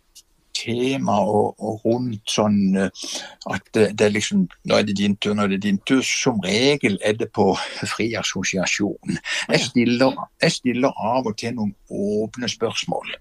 tema 0.62 1.18
og, 1.26 1.56
og, 1.60 1.82
rundt 1.86 2.30
sånn 2.30 2.60
eh, 2.78 3.08
at 3.52 3.66
det, 3.76 3.88
det, 3.98 4.08
er 4.08 4.16
liksom 4.16 4.46
Nå 4.70 4.78
er 4.78 4.86
det 4.88 4.98
din 5.00 5.16
tur, 5.18 5.34
nå 5.36 5.46
er 5.46 5.56
det 5.56 5.62
din 5.66 5.80
tur. 5.88 6.04
Som 6.06 6.42
regel 6.46 6.98
er 7.06 7.18
det 7.20 7.32
på 7.36 7.52
fri 7.94 8.12
assosiasjon. 8.20 9.18
Jeg 9.50 9.64
stiller, 9.66 10.16
jeg 10.42 10.58
stiller 10.58 11.04
av 11.14 11.30
og 11.30 11.38
til 11.42 11.56
noen 11.58 11.74
åpne 11.90 12.50
spørsmål. 12.52 13.16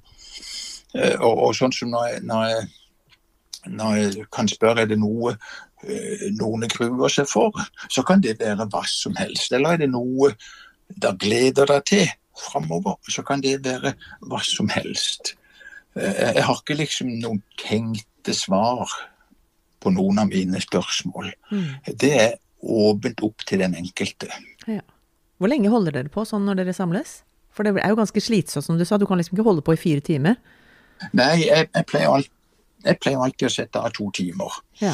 Eh, 0.95 1.17
og, 1.17 1.35
og 1.49 1.57
sånn 1.57 1.75
som 1.75 1.93
når 1.95 2.07
jeg, 2.11 2.23
når, 2.29 2.47
jeg, 2.53 2.71
når 3.81 3.99
jeg, 4.01 4.29
kan 4.33 4.49
spørre 4.51 4.85
er 4.85 4.91
det 4.91 5.01
noe 5.01 5.35
eh, 5.35 6.29
noen 6.39 6.67
gruer 6.73 7.13
seg 7.13 7.29
for, 7.31 7.57
så 7.89 8.05
kan 8.07 8.23
det 8.25 8.39
være 8.43 8.69
hva 8.71 8.85
som 8.91 9.17
helst. 9.21 9.53
Eller 9.53 9.77
er 9.77 9.85
det 9.85 9.93
noe 9.93 10.35
der 10.91 11.15
gleder 11.23 11.71
deg 11.71 11.85
til 11.87 12.09
framover, 12.41 12.97
så 13.11 13.23
kan 13.27 13.43
det 13.45 13.61
være 13.65 13.95
hva 14.27 14.41
som 14.45 14.71
helst. 14.73 15.35
Eh, 15.99 16.37
jeg 16.37 16.45
har 16.47 16.61
ikke 16.61 16.79
liksom 16.79 17.11
noen 17.23 17.41
tenkte 17.61 18.35
svar 18.37 18.93
på 19.81 19.93
noen 19.95 20.21
av 20.23 20.31
mine 20.31 20.61
spørsmål. 20.63 21.33
Mm. 21.51 21.69
Det 21.99 22.13
er 22.15 22.33
åpent 22.61 23.23
opp 23.25 23.47
til 23.49 23.63
den 23.65 23.75
enkelte. 23.79 24.29
Ja. 24.69 24.85
Hvor 25.41 25.49
lenge 25.49 25.73
holder 25.73 25.97
dere 25.97 26.13
på 26.13 26.27
sånn 26.29 26.45
når 26.45 26.61
dere 26.61 26.77
samles? 26.77 27.23
For 27.57 27.67
det 27.67 27.81
er 27.81 27.93
jo 27.93 27.99
ganske 27.99 28.23
slitsomt, 28.23 28.67
som 28.67 28.77
du 28.79 28.85
sa. 28.85 28.99
Du 29.01 29.07
kan 29.09 29.19
liksom 29.19 29.39
ikke 29.39 29.47
holde 29.47 29.65
på 29.65 29.75
i 29.75 29.81
fire 29.81 30.05
timer. 30.05 30.37
Nei, 31.17 31.47
jeg, 31.47 31.71
jeg, 31.73 31.87
pleier, 31.89 32.13
alt, 32.13 32.29
jeg 32.85 33.01
pleier, 33.01 33.23
alltid, 33.25 33.47
å 33.49 33.55
sette 33.55 33.81
av 33.81 33.95
to 33.97 34.11
timer. 34.15 34.61
Ja. 34.83 34.93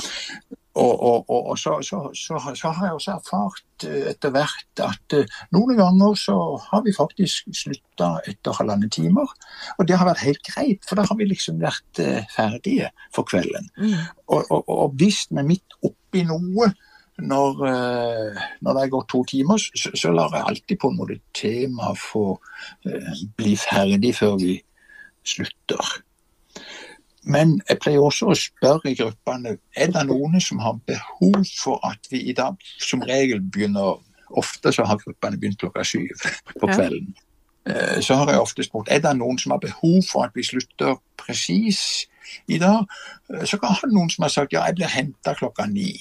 Og, 0.76 1.02
og, 1.02 1.30
og, 1.30 1.46
og 1.50 1.58
så, 1.58 1.78
så, 1.82 2.02
så, 2.14 2.38
så, 2.54 2.70
har 2.70 2.86
jeg 2.86 2.96
også 2.98 3.12
erfart 3.14 3.84
eh, 3.88 4.10
etter 4.10 4.32
hvert 4.34 4.82
at 4.84 5.14
uh, 5.16 5.38
noen 5.56 5.78
ganger 5.78 6.18
så 6.20 6.36
har 6.66 6.82
vi 6.84 6.92
faktisk 6.96 7.48
slutta 7.56 8.10
etter 8.28 8.56
halvannen 8.58 8.92
timer. 8.92 9.32
Og 9.78 9.88
det 9.88 9.96
har 9.96 10.08
vært 10.08 10.26
helt 10.26 10.42
greit, 10.44 10.84
for 10.84 11.00
da 11.00 11.06
har 11.08 11.16
vi 11.16 11.30
liksom 11.30 11.62
vært 11.62 12.02
uh, 12.04 12.20
ferdige 12.34 12.90
for 13.16 13.28
kvelden. 13.28 13.70
Mm. 13.80 13.96
Og, 14.36 14.92
hvis 15.00 15.24
vi 15.30 15.40
er 15.40 15.48
midt 15.48 15.78
oppi 15.86 16.26
noe 16.28 16.70
når, 17.16 17.62
når 18.60 18.74
det 18.76 18.90
går 18.92 19.04
to 19.08 19.22
timer, 19.24 19.56
så, 19.56 19.88
så, 19.96 20.10
lar 20.12 20.34
jeg 20.36 20.44
alltid 20.50 20.78
på 20.82 20.90
en 20.92 20.98
måte 20.98 21.14
temaet 21.32 21.96
få 21.96 22.26
bli 23.38 23.54
ferdig 23.56 24.10
før 24.18 24.36
vi 24.42 24.58
slutter. 25.24 25.94
Men 27.26 27.56
jeg 27.68 27.80
pleier 27.82 28.02
også 28.06 28.30
å 28.30 28.38
spørre 28.38 28.94
gruppene 28.94 29.56
er 29.76 29.90
det 29.94 30.04
noen 30.06 30.38
som 30.42 30.60
har 30.62 30.78
behov 30.86 31.40
for 31.58 31.82
at 31.86 32.06
vi 32.10 32.22
i 32.30 32.34
dag 32.36 32.54
som 32.78 33.02
regel 33.06 33.42
begynner 33.42 34.02
Ofte 34.36 34.72
så 34.74 34.82
har 34.82 34.98
gruppene 34.98 35.38
begynt 35.38 35.60
klokka 35.60 35.84
syv 35.86 36.24
på 36.58 36.66
kvelden. 36.66 37.12
Ja. 37.14 37.26
Eh, 37.66 38.00
så 38.02 38.14
har 38.18 38.30
jeg 38.30 38.40
ofte 38.42 38.64
spurt 38.66 38.90
er 38.90 38.98
det 39.02 39.12
noen 39.18 39.38
som 39.38 39.54
har 39.54 39.60
behov 39.62 40.00
for 40.06 40.26
at 40.26 40.34
vi 40.34 40.42
slutter 40.46 40.96
presis 41.18 41.80
i 42.50 42.58
dag. 42.62 42.90
Eh, 43.30 43.44
så 43.46 43.58
kan 43.62 43.74
ha 43.78 43.90
noen 43.90 44.10
som 44.10 44.26
har 44.26 44.34
sagt 44.34 44.54
ja, 44.54 44.64
jeg 44.66 44.80
blir 44.80 44.92
henta 44.92 45.34
klokka 45.38 45.66
ni. 45.70 45.92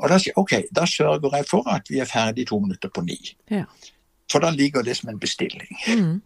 Og 0.00 0.10
da 0.10 0.18
sier 0.18 0.32
jeg 0.32 0.40
OK, 0.42 0.54
da 0.76 0.86
sørger 0.88 1.36
jeg 1.38 1.48
for 1.48 1.68
at 1.70 1.88
vi 1.90 2.00
er 2.04 2.10
ferdig 2.10 2.48
to 2.50 2.60
minutter 2.60 2.92
på 2.92 3.04
ni. 3.04 3.18
Ja. 3.52 3.64
For 4.32 4.44
da 4.44 4.50
ligger 4.50 4.82
det 4.82 4.96
som 4.96 5.12
en 5.12 5.20
bestilling. 5.20 5.72
Mm. 5.88 6.20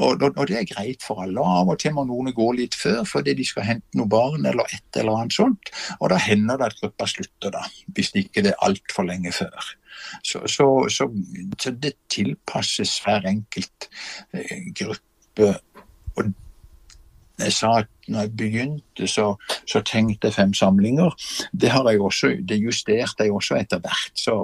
Og, 0.00 0.22
og, 0.30 0.46
det 0.48 0.56
er 0.56 0.68
greit 0.68 1.04
for 1.04 1.22
alle. 1.24 1.42
Av 1.44 1.68
og 1.68 1.78
til 1.80 1.94
må 1.96 2.06
noen 2.08 2.32
gå 2.36 2.48
litt 2.56 2.76
før 2.78 3.02
fordi 3.08 3.34
de 3.38 3.46
skal 3.46 3.66
hente 3.66 3.98
noe 3.98 4.08
barn 4.10 4.46
eller 4.48 4.68
et 4.72 5.00
eller 5.00 5.20
annet 5.20 5.36
sånt. 5.36 5.72
Og 5.98 6.10
da 6.12 6.20
hender 6.20 6.60
det 6.60 6.70
at 6.70 6.80
gruppa 6.80 7.08
slutter, 7.10 7.52
da, 7.54 7.64
hvis 7.96 8.14
ikke 8.16 8.44
det 8.46 8.54
er 8.54 8.66
altfor 8.66 9.08
lenge 9.08 9.32
før. 9.36 9.72
Så, 10.24 10.42
så, 10.48 10.66
så, 10.88 11.08
så, 11.60 11.72
det 11.76 11.94
tilpasses 12.12 12.96
hver 13.04 13.26
enkelt 13.28 13.90
eh, 14.32 14.70
gruppe. 14.76 15.52
Og 16.16 16.32
jeg 17.40 17.56
sa 17.56 17.74
at 17.82 17.90
når 18.10 18.26
jeg 18.26 18.36
begynte, 18.36 19.08
så, 19.08 19.34
så 19.68 19.82
tenkte 19.86 20.30
jeg 20.30 20.36
fem 20.36 20.54
samlinger. 20.56 21.14
Det 21.52 21.70
har 21.70 21.88
jeg 21.90 22.00
også, 22.00 22.32
det 22.48 22.58
justerte 22.62 23.26
jeg 23.26 23.36
også 23.36 23.60
etter 23.60 23.82
hvert. 23.84 24.16
Så, 24.18 24.38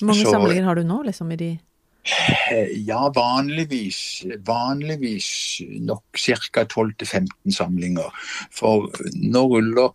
Hvor 0.00 0.10
mange 0.10 0.26
samlinger 0.26 0.68
har 0.68 0.74
du 0.74 0.84
nå, 0.86 1.02
liksom, 1.06 1.30
i 1.32 1.40
de 1.40 1.52
ja, 2.88 3.00
vanligvis, 3.16 4.24
vanligvis 4.46 5.28
nok 5.80 6.20
ca. 6.52 6.64
12-15 6.64 7.56
samlinger. 7.56 8.12
For 8.52 8.90
nå 9.16 9.44
ruller 9.54 9.92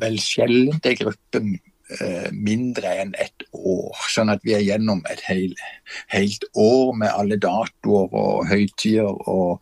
vel 0.00 0.18
sjelden 0.22 0.80
ei 0.86 0.94
gruppe 1.00 1.42
eh, 1.42 2.30
mindre 2.32 2.94
enn 3.02 3.12
ett 3.20 3.44
år. 3.52 3.98
Sånn 4.12 4.32
at 4.32 4.44
vi 4.46 4.54
er 4.56 4.64
gjennom 4.64 5.02
et 5.12 5.22
helt, 5.28 5.60
helt 6.12 6.46
år 6.54 6.94
med 7.00 7.12
alle 7.12 7.38
datoer 7.42 8.16
og 8.22 8.48
høytider 8.50 9.10
og, 9.10 9.60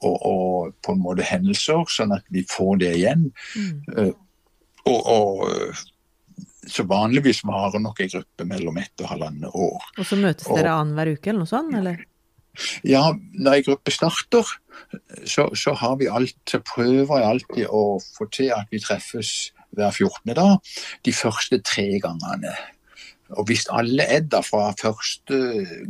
og, 0.00 0.16
og, 0.16 0.72
på 0.84 0.94
en 0.94 1.04
måte 1.04 1.26
hendelser, 1.26 1.84
sånn 1.92 2.14
at 2.16 2.26
vi 2.34 2.46
får 2.48 2.82
det 2.84 2.94
igjen. 3.00 3.30
Mm. 3.56 4.12
Og, 4.88 5.00
og, 5.02 5.86
så 6.68 6.84
vanligvis 6.88 7.42
varer 7.48 7.82
nok 7.82 8.00
ei 8.04 8.10
gruppe 8.12 8.46
mellom 8.48 8.78
ett 8.80 9.02
og 9.02 9.10
halvannet 9.12 9.54
år. 9.54 9.90
Og 9.98 10.06
så 10.06 10.18
møtes 10.20 10.48
dere 10.48 10.76
annenhver 10.76 11.14
uke 11.16 11.32
eller 11.32 11.44
noe 11.44 11.50
sånt, 11.50 11.74
eller? 11.78 12.00
Ja, 12.86 13.04
når 13.38 13.58
ei 13.58 13.64
gruppe 13.66 13.94
starter, 13.94 14.50
så, 15.24 15.48
så, 15.54 15.74
har 15.78 15.98
vi 16.00 16.08
alt, 16.10 16.36
så 16.48 16.60
prøver 16.64 17.20
jeg 17.20 17.28
alltid 17.28 17.70
å 17.70 17.84
få 18.02 18.26
til 18.34 18.52
at 18.56 18.70
vi 18.72 18.82
treffes 18.82 19.52
hver 19.76 19.92
14. 19.92 20.34
dag 20.34 20.56
de 21.06 21.14
første 21.14 21.60
tre 21.62 21.86
gangene. 22.02 22.54
Og 23.36 23.50
hvis 23.50 23.66
alle 23.74 24.06
er 24.08 24.24
der 24.24 24.46
fra 24.46 24.70
første 24.80 25.40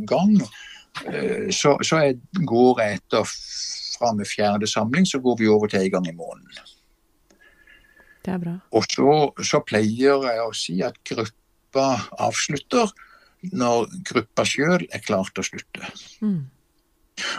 gang, 0.09 0.35
eh, 1.07 1.47
så, 1.55 1.77
så 1.85 2.03
jeg 2.03 2.19
går 2.49 2.83
jeg 2.83 2.99
etter 2.99 3.31
fra 3.99 4.11
med 4.15 4.27
fjerde 4.27 4.67
samling, 4.67 5.07
så 5.07 5.21
går 5.23 5.39
vi 5.39 5.47
over 5.51 5.71
til 5.71 5.85
en 5.85 5.95
gang 5.97 6.09
i 6.11 6.15
måneden. 6.15 6.75
Det 8.25 8.33
er 8.33 8.41
bra. 8.41 8.55
Og 8.75 8.87
så, 8.91 9.11
så 9.51 9.61
pleier 9.65 10.25
jeg 10.27 10.43
å 10.43 10.55
si 10.55 10.79
at 10.85 10.97
gruppa 11.07 11.85
avslutter 12.19 12.91
når 13.55 13.87
gruppa 14.09 14.43
sjøl 14.47 14.83
er 14.89 15.03
klar 15.05 15.29
til 15.31 15.43
å 15.43 15.47
slutte. 15.47 15.93
Mm. 16.19 16.41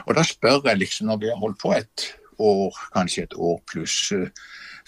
Og 0.06 0.16
da 0.16 0.24
spør 0.26 0.64
jeg 0.68 0.80
liksom, 0.80 1.10
når 1.10 1.20
vi 1.22 1.30
har 1.32 1.40
holdt 1.40 1.60
på 1.60 1.74
et 1.76 2.08
år, 2.40 2.76
kanskje 2.94 3.26
et 3.26 3.36
år 3.36 3.60
pluss, 3.68 3.98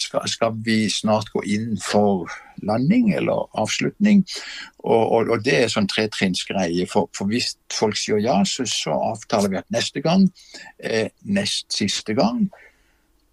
skal, 0.01 0.25
skal 0.29 0.57
vi 0.65 0.87
snart 0.91 1.31
gå 1.35 1.43
inn 1.53 1.77
for 1.81 2.31
landing 2.65 3.13
eller 3.17 3.47
avslutning? 3.61 4.25
Og, 4.79 5.03
og, 5.03 5.33
og 5.35 5.45
det 5.45 5.59
er 5.61 5.73
sånn 5.73 5.91
tretrinnsgreie. 5.91 6.87
For, 6.91 7.11
for 7.17 7.31
hvis 7.31 7.53
folk 7.73 7.99
sier 7.99 8.23
ja, 8.23 8.41
så, 8.49 8.67
så 8.69 8.97
avtaler 9.13 9.53
vi 9.53 9.61
at 9.61 9.73
neste 9.75 10.05
gang 10.05 10.29
er 10.79 11.13
nest 11.23 11.69
siste 11.77 12.17
gang. 12.19 12.47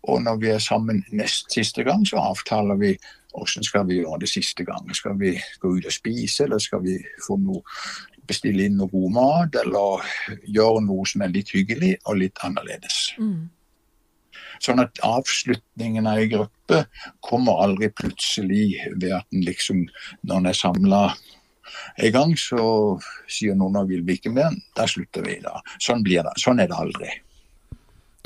Og 0.07 0.21
når 0.23 0.37
vi 0.39 0.51
er 0.53 0.61
sammen 0.63 1.03
nest 1.11 1.51
siste 1.53 1.83
gang, 1.83 2.05
så 2.07 2.21
avtaler 2.21 2.79
vi 2.79 2.93
hvordan 3.33 3.63
skal 3.63 3.85
vi 3.87 3.99
gjøre 3.99 4.23
det 4.23 4.29
siste 4.31 4.65
gang. 4.65 4.87
Skal 4.95 5.19
vi 5.19 5.35
gå 5.59 5.73
ut 5.75 5.85
og 5.85 5.93
spise, 5.93 6.43
eller 6.43 6.61
skal 6.63 6.81
vi 6.85 6.97
få 7.27 7.37
noe, 7.37 7.61
bestille 8.29 8.65
inn 8.65 8.77
noe 8.77 8.89
god 8.91 9.13
mat, 9.13 9.55
eller 9.63 10.05
gjøre 10.45 10.83
noe 10.85 11.05
som 11.09 11.25
er 11.25 11.33
litt 11.33 11.53
hyggelig 11.53 11.95
og 12.05 12.19
litt 12.21 12.41
annerledes. 12.45 12.99
Mm. 13.17 13.49
Sånn 14.59 14.81
at 14.83 14.99
avslutningen 15.05 16.07
av 16.09 16.19
ei 16.19 16.29
gruppe 16.31 16.83
kommer 17.25 17.63
aldri 17.63 17.89
plutselig 17.95 18.79
ved 18.95 19.13
at 19.15 19.27
en 19.33 19.45
liksom, 19.47 19.85
når 20.27 20.41
en 20.41 20.49
er 20.51 20.57
samla 20.57 21.03
en 22.01 22.13
gang, 22.13 22.35
så 22.37 22.61
sier 23.29 23.57
noen 23.57 23.77
at 23.79 23.89
vil 23.89 24.03
vi 24.05 24.17
ikke 24.19 24.33
mer, 24.33 24.55
da 24.77 24.87
slutter 24.89 25.25
vi. 25.25 25.37
da. 25.43 25.59
Sånn 25.81 26.03
blir 26.05 26.25
det. 26.25 26.35
Sånn 26.41 26.61
er 26.61 26.69
det 26.69 26.77
aldri. 26.77 27.11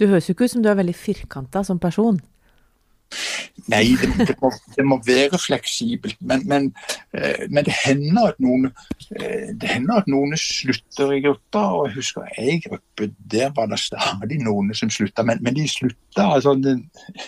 Du 0.03 0.09
høres 0.11 0.25
jo 0.27 0.33
ikke 0.35 0.49
ut 0.49 0.51
som 0.51 0.63
du 0.63 0.67
er 0.67 0.75
veldig 0.75 0.93
firkanta 0.99 1.61
som 1.63 1.77
person. 1.79 2.17
Nei, 3.67 3.93
det, 4.01 4.27
det, 4.27 4.35
må, 4.41 4.49
det, 4.75 4.83
må, 4.85 4.97
være 5.05 5.37
fleksibelt. 5.39 6.17
Men, 6.25 6.41
men, 6.49 6.65
eh, 7.13 7.45
men 7.49 7.63
det, 7.63 7.75
hender 7.85 8.33
at 8.33 8.39
noen, 8.43 8.65
eh, 9.15 9.53
det 9.61 9.69
hender 9.69 10.01
at 10.01 10.09
noen 10.09 10.33
slutter 10.39 11.13
i 11.15 11.21
gruppa. 11.23 11.61
Og 11.77 11.85
jeg 11.87 11.95
husker 11.99 12.27
ei 12.41 12.57
gruppe, 12.65 13.07
der 13.31 13.53
var 13.55 13.69
det 13.71 13.79
stadig 13.79 14.41
noen 14.43 14.73
som 14.75 14.91
slutta. 14.91 15.23
Men, 15.23 15.39
men, 15.45 15.55
de 15.55 15.67
slutta 15.69 16.25
av 16.33 16.41
sånne 16.43 16.75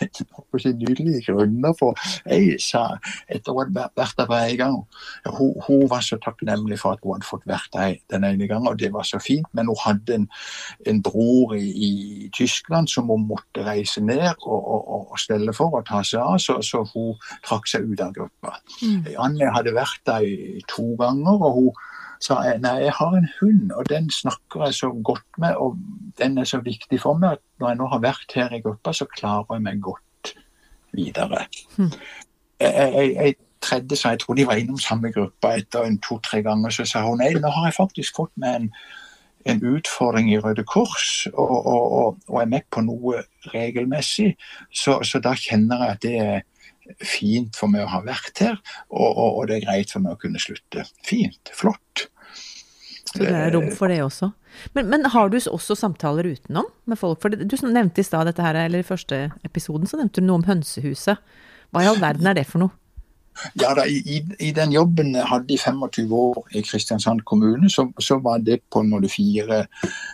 nydelige 0.82 1.22
grunner. 1.30 1.78
For 1.80 1.96
jeg 2.26 2.58
sa, 2.64 2.84
etter 3.30 3.54
å 3.54 3.62
ha 3.62 3.70
vært 3.96 4.18
der 4.18 4.28
hver 4.28 4.58
gang 4.60 4.82
hun, 5.30 5.54
hun, 5.70 5.86
var 5.92 6.04
så 6.04 6.20
takknemlig 6.26 6.82
for 6.82 6.98
at 6.98 7.06
hun 7.06 7.16
hadde 7.16 7.30
fått 7.30 7.48
vært 7.48 7.72
der 7.78 7.96
den 8.12 8.28
ene 8.28 8.50
gangen, 8.50 8.74
og 8.74 8.82
det 8.82 8.92
var 8.98 9.08
så 9.08 9.22
fint. 9.24 9.48
Men 9.56 9.70
hun 9.72 9.80
hadde 9.86 10.20
en, 10.20 10.28
en 10.90 11.02
bror 11.06 11.56
i, 11.56 11.70
i, 11.70 11.94
Tyskland 12.36 12.90
som 12.92 13.08
hun 13.14 13.30
måtte 13.30 13.64
reise 13.64 14.02
ned 14.04 14.34
og, 14.42 14.60
og, 14.60 15.12
og 15.14 15.20
stelle 15.22 15.54
for 15.56 15.80
å 15.80 15.86
ta 15.86 16.02
seg 16.04 16.15
av, 16.22 16.38
så, 16.42 16.60
så 16.66 16.84
hun 16.94 17.14
trakk 17.46 17.70
seg 17.70 17.90
ut 17.90 18.02
av 18.04 18.14
gruppa. 18.16 18.56
Mm. 18.82 19.12
Anne 19.22 19.52
hadde 19.56 19.76
vært 19.76 20.02
der 20.08 20.26
to 20.72 20.94
ganger, 21.00 21.40
og 21.40 21.60
hun 21.60 21.72
sa 22.24 22.40
nei, 22.62 22.78
jeg 22.86 22.96
har 22.98 23.16
en 23.18 23.30
hund, 23.40 23.72
og 23.76 23.90
den 23.92 24.10
snakker 24.14 24.66
jeg 24.68 24.78
så 24.80 24.92
godt 25.06 25.42
med, 25.42 25.58
og 25.60 25.80
den 26.20 26.38
er 26.42 26.48
så 26.50 26.62
viktig 26.64 27.00
for 27.04 27.20
meg 27.20 27.38
at 27.38 27.44
når 27.60 27.74
jeg 27.74 27.82
nå 27.82 27.90
har 27.92 28.04
vært 28.06 28.38
her 28.38 28.56
i 28.56 28.62
gruppa, 28.64 28.94
så 28.96 29.08
klarer 29.12 29.58
jeg 29.58 29.66
meg 29.66 29.82
godt 29.84 30.36
videre. 30.96 31.46
Mm. 31.76 31.92
Jeg, 32.62 32.72
jeg, 32.96 33.16
jeg 33.16 33.36
tredje 33.66 33.98
så 34.00 34.14
jeg 34.14 34.22
tror 34.22 34.38
de 34.38 34.46
var 34.48 34.60
innom 34.62 34.80
samme 34.82 35.12
gruppa 35.12 35.56
etter 35.60 35.88
en 35.88 35.98
to-tre 36.04 36.42
ganger, 36.46 36.74
så 36.74 36.86
sa 36.88 37.04
hun 37.06 37.20
nei, 37.22 37.34
nå 37.40 37.52
har 37.52 37.70
jeg 37.70 37.80
faktisk 37.80 38.22
fått 38.22 38.34
med 38.42 38.62
en 38.62 38.70
en 39.46 39.62
utfordring 39.76 40.32
i 40.34 40.40
Røde 40.42 40.66
Kors 40.68 41.28
og, 41.34 41.52
og, 41.54 41.86
og, 42.00 42.20
og 42.28 42.42
er 42.42 42.50
med 42.50 42.66
på 42.74 42.82
noe 42.86 43.22
regelmessig, 43.54 44.34
så, 44.74 44.98
så, 45.06 45.22
da 45.22 45.36
kjenner 45.38 45.84
jeg 45.84 45.96
at 45.96 46.06
det 46.06 46.16
er 46.24 47.06
fint 47.06 47.58
for 47.58 47.72
meg 47.72 47.86
å 47.86 47.92
ha 47.94 48.02
vært 48.06 48.42
her, 48.44 48.58
og, 48.94 49.46
det 49.50 49.60
er 49.60 49.68
greit 49.68 49.94
for 49.94 50.06
meg 50.06 50.18
å 50.18 50.22
kunne 50.22 50.42
slutte. 50.42 50.86
Fint. 51.06 51.54
Flott. 51.54 52.08
Så 53.06 53.22
det 53.22 53.32
er 53.32 53.54
rom 53.56 53.70
for 53.74 53.90
det 53.90 54.02
også. 54.04 54.32
Men, 54.76 54.90
men, 54.92 55.06
har 55.14 55.30
du 55.30 55.38
også 55.38 55.76
samtaler 55.78 56.28
utenom 56.36 56.68
med 56.90 57.00
folk? 57.00 57.22
For 57.24 57.34
du 57.34 57.56
nevnte 57.66 58.02
i 58.02 58.08
stad 58.08 58.30
dette 58.30 58.44
her, 58.44 58.58
eller 58.66 58.82
i 58.82 58.88
første 58.88 59.28
episoden 59.48 59.90
så 59.90 60.00
nevnte 60.00 60.22
du 60.22 60.30
noe 60.30 60.42
om 60.42 60.48
hønsehuset. 60.48 61.22
Hva 61.74 61.84
i 61.84 61.90
all 61.90 62.02
verden 62.02 62.30
er 62.30 62.38
det 62.38 62.48
for 62.50 62.66
noe? 62.66 62.85
Ja, 63.62 63.74
da, 63.76 63.86
i, 63.88 64.22
i, 64.40 64.52
den 64.56 64.72
jobben 64.72 65.16
jeg 65.16 65.28
hadde 65.28 65.54
i 65.54 65.58
25 65.60 66.14
år 66.16 66.42
i 66.56 66.62
Kristiansand 66.64 67.26
kommune, 67.28 67.70
så, 67.70 67.88
så 68.00 68.20
var 68.24 68.44
det 68.44 68.62
på 68.72 68.84
noen 68.88 69.10
fire, 69.12 69.66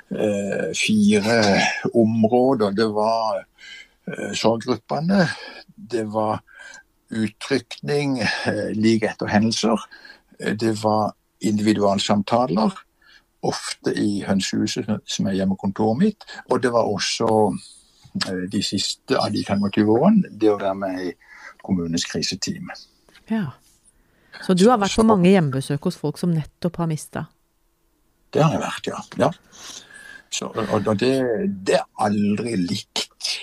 eh, 0.09 0.69
fire 0.77 1.37
områder. 1.93 2.73
Det 2.77 2.87
var 2.95 3.43
eh, 4.09 4.31
sorggruppene, 4.37 5.27
det 5.91 6.07
var 6.13 6.41
utrykning 7.11 8.19
eh, 8.21 8.71
like 8.73 9.09
etter 9.09 9.29
hendelser, 9.31 9.79
eh, 10.39 10.55
det 10.55 10.75
var 10.83 11.13
individualsamtaler, 11.41 12.71
ofte 13.41 13.93
i 13.97 14.21
hønsehuset, 14.21 14.89
som 15.05 15.27
er 15.27 15.39
hjemmekontoret 15.39 15.97
mitt, 15.97 16.25
og 16.49 16.61
det 16.63 16.71
var 16.73 16.89
også 16.89 17.29
eh, 18.27 18.45
de 18.51 18.61
siste 18.65 19.17
av 19.17 19.33
de 19.33 19.43
25 19.45 19.89
årene 19.89 20.31
det 20.31 20.51
å 20.51 20.59
være 20.61 20.77
med 20.77 21.03
i 21.09 21.11
kommunens 21.61 22.05
kriseteam. 22.09 22.69
Ja. 23.29 23.51
Så 24.41 24.55
du 24.57 24.65
har 24.69 24.79
vært 24.81 24.97
på 24.97 25.05
mange 25.05 25.29
hjemmebesøk 25.29 25.85
hos 25.89 25.99
folk 25.99 26.19
som 26.21 26.33
nettopp 26.33 26.79
har 26.81 26.89
mista? 26.89 27.25
Det 28.31 28.43
har 28.43 28.55
jeg 28.55 28.63
vært, 28.63 28.87
ja. 28.87 29.01
ja. 29.19 29.31
Så, 30.31 30.47
og, 30.47 30.87
det, 30.99 31.11
det, 31.67 31.75
er 31.81 31.87
aldri 31.99 32.55
likt. 32.55 33.33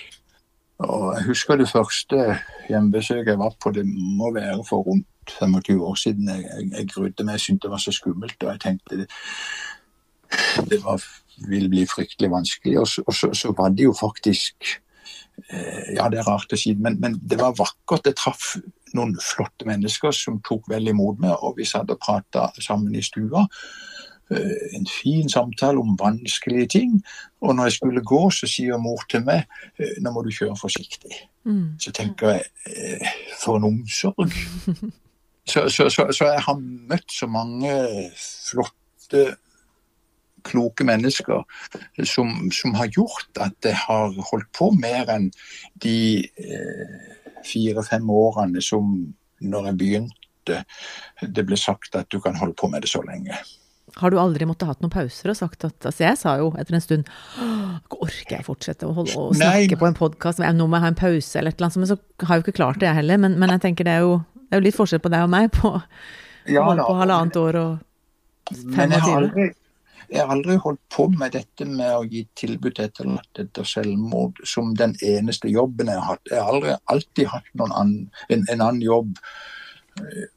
Og 0.80 1.12
jeg 1.18 1.26
husker 1.28 1.60
det 1.60 1.68
første 1.68 2.38
hjemmebesøket 2.70 3.34
jeg 3.34 3.40
var 3.40 3.54
på, 3.60 3.72
det 3.76 3.84
må 3.86 4.32
være 4.34 4.62
for 4.66 4.86
rundt 4.88 5.34
25 5.36 5.84
år 5.84 5.94
siden. 6.00 6.28
Jeg, 6.32 6.46
jeg, 6.48 6.70
jeg 6.72 6.90
grudde 6.94 7.26
meg, 7.26 7.36
jeg 7.36 7.44
syntes 7.44 7.66
det 7.66 7.72
var 7.74 7.84
så 7.84 7.92
skummelt, 7.92 8.38
og 8.42 8.52
jeg 8.54 8.62
tenkte 8.64 9.02
det, 9.02 9.08
det 10.70 10.80
var, 10.84 11.04
ville 11.48 11.68
bli 11.68 11.84
fryktelig 11.86 12.30
vanskelig. 12.32 12.78
Og, 12.80 12.88
så, 12.88 13.04
og 13.06 13.14
så, 13.14 13.32
så 13.36 13.52
var 13.58 13.74
det 13.76 13.84
jo 13.84 13.94
faktisk 14.00 14.72
eh, 15.50 15.94
Ja, 15.98 16.08
det 16.08 16.22
er 16.22 16.30
rart 16.30 16.52
å 16.52 16.60
si, 16.60 16.72
men, 16.74 16.96
men 17.02 17.20
det 17.20 17.40
var 17.40 17.56
vakkert. 17.58 18.06
Det 18.08 18.16
traff 18.16 18.54
noen 18.96 19.16
flotte 19.22 19.66
mennesker 19.68 20.14
som 20.14 20.40
tok 20.46 20.68
vel 20.70 20.88
imot 20.92 21.20
meg, 21.22 21.36
og 21.42 21.58
vi 21.58 21.66
satt 21.68 21.90
og 21.92 22.00
prata 22.02 22.48
sammen 22.62 22.96
i 22.96 23.04
stua. 23.04 23.46
Eh, 24.30 24.76
en 24.76 24.86
fin 25.02 25.28
samtale 25.28 25.80
om 25.80 25.96
vanskelige 26.00 26.66
ting. 26.66 27.02
Og 27.40 27.54
når 27.56 27.64
jeg 27.64 27.72
skulle 27.72 28.04
gå, 28.04 28.30
så 28.30 28.46
sier 28.46 28.80
mor 28.80 29.04
til 29.08 29.24
meg 29.24 29.46
eh, 29.78 29.96
nå 30.02 30.12
må 30.12 30.22
du 30.24 30.32
kjøre 30.34 30.56
forsiktig. 30.60 31.22
Mm. 31.48 31.78
Så 31.80 31.92
tenker 31.96 32.34
jeg 32.34 32.44
eh, 32.68 33.12
for 33.40 33.56
en 33.56 33.70
omsorg. 33.72 34.32
Så, 35.48 35.62
så, 35.72 35.86
så, 35.88 36.04
så, 36.12 36.26
jeg 36.28 36.42
har 36.44 36.56
møtt 36.60 37.08
så 37.08 37.24
mange 37.26 37.70
flotte, 38.12 39.22
kloke 40.44 40.84
mennesker 40.84 41.40
som, 42.04 42.50
som 42.52 42.74
har 42.76 42.90
gjort 42.92 43.40
at 43.40 43.56
jeg 43.64 43.78
har 43.80 44.12
holdt 44.28 44.50
på 44.52 44.68
mer 44.76 45.08
enn 45.14 45.30
de 45.80 46.20
eh, 46.20 47.17
fire-fem 47.46 48.10
årene 48.10 48.62
som 48.64 48.94
når 49.38 49.70
jeg 49.70 49.78
begynte, 49.82 50.62
det 51.22 51.44
ble 51.46 51.58
sagt 51.60 51.96
at 51.98 52.08
du 52.10 52.18
kan 52.24 52.38
holde 52.38 52.56
på 52.58 52.70
med 52.72 52.82
det 52.82 52.90
så 52.90 53.02
lenge. 53.06 53.36
Har 53.98 54.12
du 54.12 54.18
aldri 54.20 54.46
måttet 54.46 54.68
hatt 54.68 54.82
noen 54.84 54.92
pauser 54.92 55.32
og 55.32 55.36
sagt 55.38 55.64
at 55.66 55.86
altså 55.88 56.04
Jeg 56.04 56.18
sa 56.20 56.34
jo 56.38 56.50
etter 56.60 56.76
en 56.76 56.82
stund 56.84 57.08
orker 57.96 58.36
jeg 58.36 58.46
fortsette 58.46 58.86
å, 58.86 58.92
holde, 58.94 59.14
å 59.16 59.32
snakke 59.32 59.74
Nei. 59.74 59.80
på 59.80 59.88
en 59.88 59.96
podkast, 59.96 60.42
nå 60.54 60.66
må 60.68 60.78
jeg 60.78 60.84
ha 60.84 60.90
en 60.92 60.98
pause 60.98 61.40
eller 61.40 61.54
et 61.54 61.58
eller 61.58 61.70
annet, 61.70 61.80
men 61.82 61.90
så 61.90 61.96
har 62.26 62.36
jeg 62.36 62.42
jo 62.42 62.46
ikke 62.46 62.58
klart 62.60 62.80
det, 62.82 62.88
jeg 62.90 63.00
heller. 63.00 63.20
Men, 63.24 63.38
men 63.40 63.54
jeg 63.56 63.64
tenker 63.64 63.88
det 63.88 63.96
er, 63.96 64.06
jo, 64.06 64.20
det 64.44 64.54
er 64.54 64.62
jo 64.62 64.66
litt 64.68 64.78
forskjell 64.78 65.02
på 65.02 65.12
deg 65.14 65.26
og 65.26 65.32
meg 65.32 65.50
på, 65.56 65.72
ja, 66.52 66.66
på 66.68 66.98
halvannet 67.00 67.40
år 67.40 67.60
og 67.62 67.72
25. 68.52 68.68
Men 68.76 68.94
jeg 68.94 69.04
har 69.04 69.16
aldri, 69.22 69.48
jeg 70.08 70.24
har 70.24 70.32
aldri 70.32 70.56
holdt 70.62 70.80
på 70.92 71.06
med 71.12 71.34
dette 71.36 71.66
med 71.68 71.92
å 71.92 72.06
gi 72.08 72.22
tilbud 72.38 72.74
til 72.76 72.88
etterlatte 72.88 73.44
etter 73.44 73.68
selvmord 73.68 74.40
som 74.48 74.72
den 74.78 74.94
eneste 75.04 75.50
jobben 75.52 75.90
jeg 75.92 76.00
har 76.00 76.14
hatt. 76.14 76.32
Jeg 76.32 76.40
har 76.40 76.52
aldri, 76.54 76.74
alltid 76.94 77.30
hatt 77.34 77.64
annen, 77.66 77.94
en, 78.28 78.44
en, 78.46 78.60
annen 78.60 78.82
jobb. 78.82 79.18
Eh, 80.00 80.28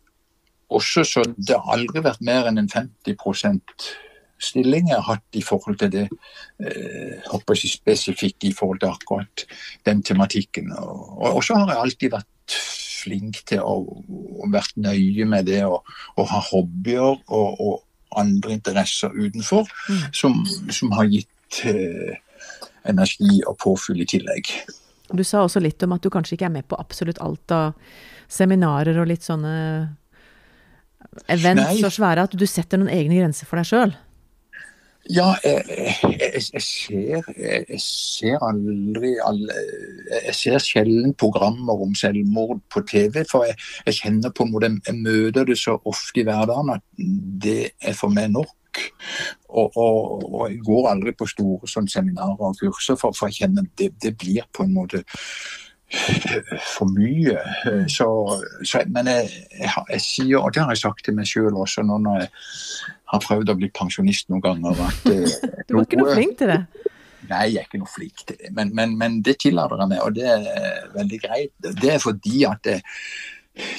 også 0.72 1.04
så 1.08 1.24
Det 1.36 1.56
har 1.56 1.78
aldri 1.78 2.04
vært 2.04 2.24
mer 2.24 2.50
enn 2.50 2.60
en 2.60 2.72
50% 2.72 3.76
stilling 4.42 4.90
jeg 4.90 4.98
har 4.98 5.08
hatt 5.08 5.38
i 5.38 5.44
forhold 5.46 5.78
til 5.80 5.92
det 5.94 6.08
eh, 6.08 7.22
håper 7.30 7.60
jeg 7.60 7.76
spesifikt 7.76 8.48
i 8.50 8.54
forhold 8.58 8.82
til 8.82 8.92
akkurat 8.92 9.46
den 9.88 10.04
tematikken. 10.04 10.74
Og 10.76 11.40
så 11.46 11.60
har 11.60 11.72
jeg 11.72 11.84
alltid 11.86 12.16
vært 12.18 12.58
flink 13.02 13.40
til 13.50 13.64
å, 13.64 13.78
å 13.82 14.52
vært 14.52 14.76
nøye 14.82 15.26
med 15.30 15.48
det 15.50 15.64
og, 15.68 15.88
ha 16.18 16.42
hobbyer 16.52 17.16
og, 17.16 17.62
og 17.62 17.80
andre 18.20 18.56
interesser 18.58 19.14
utenfor 19.14 19.70
mm. 19.90 20.04
som, 20.16 20.42
som, 20.70 20.92
har 20.98 21.10
gitt 21.12 21.62
eh, 21.70 22.18
energi 22.90 23.42
og 23.48 23.58
påfyll 23.62 24.02
i 24.04 24.10
tillegg. 24.10 24.52
Du 25.12 25.24
sa 25.28 25.44
også 25.44 25.62
litt 25.64 25.84
om 25.84 25.96
at 25.96 26.04
du 26.04 26.12
kanskje 26.14 26.38
ikke 26.38 26.48
er 26.50 26.56
med 26.56 26.68
på 26.72 26.80
absolutt 26.80 27.22
alt 27.24 27.56
av 27.56 27.74
seminarer 28.32 28.98
og 29.02 29.10
litt 29.12 29.26
sånne 29.28 29.56
events 31.28 31.66
Nei. 31.66 31.82
så 31.82 31.92
svære 31.92 32.28
at 32.28 32.36
du 32.38 32.46
setter 32.48 32.80
noen 32.80 32.94
egne 32.94 33.20
grenser 33.20 33.50
for 33.50 33.60
deg 33.60 33.68
sjøl? 33.68 33.96
Ja, 35.10 35.34
jeg, 35.44 35.64
jeg, 36.54 36.62
ser, 36.62 37.24
jeg, 37.38 37.80
ser 37.82 38.44
aldri 38.46 39.16
Jeg 39.18 40.36
ser 40.38 40.62
sjelden 40.62 41.16
programmer 41.18 41.82
om 41.82 41.96
selvmord 41.98 42.62
på 42.70 42.84
TV. 42.86 43.24
For 43.32 43.48
jeg, 43.50 43.96
kjenner 43.98 44.30
på 44.30 44.46
en 44.46 44.54
måte 44.54 44.70
Jeg 44.88 44.98
møter 45.02 45.48
det 45.50 45.58
så 45.58 45.80
ofte 45.86 46.22
i 46.22 46.26
hverdagen 46.28 46.76
at 46.76 46.86
det 47.42 47.72
er 47.82 47.98
for 47.98 48.14
meg 48.14 48.30
nok. 48.36 48.54
Og, 49.50 49.74
og, 49.76 50.22
og 50.34 50.46
jeg 50.52 50.62
går 50.64 50.92
aldri 50.94 51.16
på 51.18 51.28
store 51.28 51.68
sånn 51.68 51.90
seminarer 51.92 52.40
og 52.40 52.56
kurser, 52.62 52.96
for, 52.96 53.18
for 53.18 53.28
jeg 53.28 53.42
kjenner 53.42 53.66
det, 53.78 53.90
det 54.00 54.14
blir 54.22 54.46
på 54.54 54.64
en 54.64 54.78
måte 54.78 55.02
for 55.92 56.86
mye. 56.92 57.38
Så, 57.92 58.08
så, 58.64 58.84
men 58.88 59.10
jeg, 59.12 59.30
jeg, 59.60 59.72
jeg, 59.90 60.02
sier, 60.02 60.38
og 60.40 60.54
det 60.54 60.64
har 60.64 60.72
jeg 60.72 60.84
sagt 60.84 61.06
til 61.06 61.18
meg 61.18 61.30
sjøl 61.30 61.58
også 61.58 61.84
nå 61.88 62.00
når 62.02 62.24
jeg 62.24 62.32
har 63.12 63.24
prøvd 63.26 63.52
å 63.52 63.58
bli 63.60 63.72
pensjonist 63.76 64.32
noen 64.32 64.44
ganger, 64.46 64.86
at 64.88 65.10
eh, 65.12 65.38
Du 65.68 65.76
var 65.76 65.88
ikke 65.88 66.00
noe 66.00 66.16
flink 66.16 66.38
til 66.40 66.54
det? 66.54 66.62
Nei, 67.30 67.44
jeg 67.54 67.62
er 67.62 67.68
ikke 67.68 67.82
noe 67.82 67.92
flink 67.92 68.24
til 68.26 68.40
det. 68.40 68.54
Men, 68.56 68.72
men, 68.76 68.96
men 69.00 69.20
det 69.26 69.38
tillater 69.44 69.84
jeg 69.84 69.92
meg, 69.92 70.04
og 70.04 70.16
det 70.16 70.30
er 70.32 70.88
veldig 70.96 71.20
greit. 71.24 71.52
Det 71.62 71.92
er 71.96 72.00
fordi 72.04 72.46
at 72.50 72.72
jeg 72.72 72.82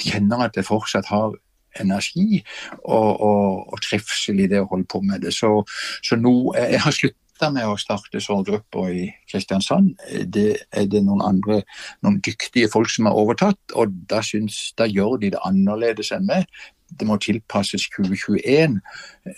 kjenner 0.05 0.45
at 0.47 0.57
jeg 0.57 0.69
fortsatt 0.69 1.09
har 1.09 1.33
energi 1.81 2.43
og, 2.83 3.21
og, 3.21 3.73
og 3.73 3.81
trivsel 3.81 4.43
i 4.43 4.47
det 4.49 4.61
å 4.61 4.69
holde 4.69 4.87
på 4.89 5.01
med 5.05 5.25
det. 5.25 5.33
Så, 5.33 5.63
så 6.05 6.17
nå, 6.19 6.53
jeg 6.57 6.81
har 6.83 6.95
sluttet 7.43 7.55
med 7.57 7.67
å 7.67 7.77
starte 7.77 8.21
sorggrupper 8.21 8.91
i 8.93 9.07
Kristiansand. 9.29 9.97
Det 10.25 10.63
er 10.71 10.87
det 10.87 11.03
noen 11.03 11.21
andre, 11.21 11.63
noen 12.01 12.21
dyktige 12.23 12.69
folk 12.71 12.89
som 12.89 13.07
har 13.09 13.17
overtatt, 13.17 13.59
og 13.75 13.91
da, 14.09 14.21
syns, 14.21 14.73
da 14.77 14.85
gjør 14.87 15.19
de 15.19 15.33
det 15.33 15.43
annerledes 15.43 16.11
enn 16.11 16.27
meg. 16.27 16.45
Det 16.93 17.07
må 17.07 17.17
tilpasses 17.17 17.89
2021. 17.95 18.79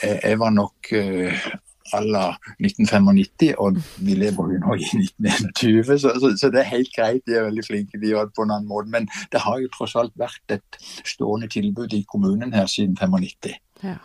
Eh, 0.02 0.20
jeg 0.22 0.40
var 0.40 0.52
nok 0.52 0.92
à 1.94 2.02
la 2.02 2.36
1995, 2.60 3.54
og 3.62 3.78
vi 4.02 4.16
lever 4.18 4.56
jo 4.56 4.62
nå 4.64 4.76
i 4.76 4.88
1921, 4.90 6.00
så, 6.02 6.14
så, 6.20 6.32
så, 6.38 6.50
det 6.50 6.64
er 6.64 6.74
helt 6.74 6.92
greit. 6.96 7.22
De 7.26 7.38
er 7.38 7.46
veldig 7.48 7.66
flinke, 7.66 8.02
de 8.02 8.12
gjør 8.12 8.28
det 8.28 8.36
på 8.36 8.46
en 8.46 8.56
annen 8.56 8.70
måte. 8.70 8.92
Men 8.92 9.08
det 9.32 9.44
har 9.46 9.62
jo 9.62 9.72
tross 9.74 9.96
alt 9.96 10.14
vært 10.20 10.58
et 10.58 10.82
stående 11.06 11.50
tilbud 11.50 11.94
i 11.94 12.04
kommunen 12.10 12.54
her 12.58 12.68
siden 12.70 12.98
95. 12.98 13.56
Ja. 13.86 14.02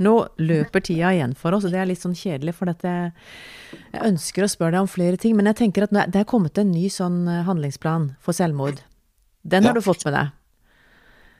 Nå 0.00 0.14
løper 0.40 0.80
tida 0.80 1.12
igjen 1.12 1.34
for 1.36 1.52
oss, 1.52 1.66
og 1.68 1.74
det 1.74 1.80
er 1.82 1.88
litt 1.90 2.00
sånn 2.00 2.16
kjedelig, 2.16 2.54
for 2.56 2.70
dette 2.70 3.12
Jeg 3.92 4.04
ønsker 4.06 4.46
å 4.46 4.50
spørre 4.50 4.78
deg 4.78 4.86
om 4.86 4.90
flere 4.90 5.20
ting, 5.20 5.36
men 5.36 5.50
jeg 5.50 5.60
tenker 5.60 5.84
at 5.84 5.92
det 5.92 6.22
er 6.22 6.28
kommet 6.28 6.58
en 6.58 6.72
ny 6.72 6.88
sånn 6.92 7.26
eh, 7.28 7.44
handlingsplan 7.44 8.14
for 8.24 8.36
selvmord. 8.36 8.80
Den 9.42 9.68
har 9.68 9.74
ja. 9.74 9.80
du 9.80 9.84
fått 9.84 10.04
med 10.08 10.16
deg? 10.16 10.36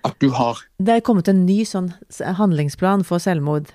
At 0.04 0.16
du 0.20 0.30
har 0.32 0.60
Det 0.80 0.96
er 0.96 1.04
kommet 1.04 1.28
en 1.28 1.44
ny 1.46 1.62
sånn 1.68 1.92
handlingsplan 2.40 3.04
for 3.08 3.20
selvmord. 3.20 3.72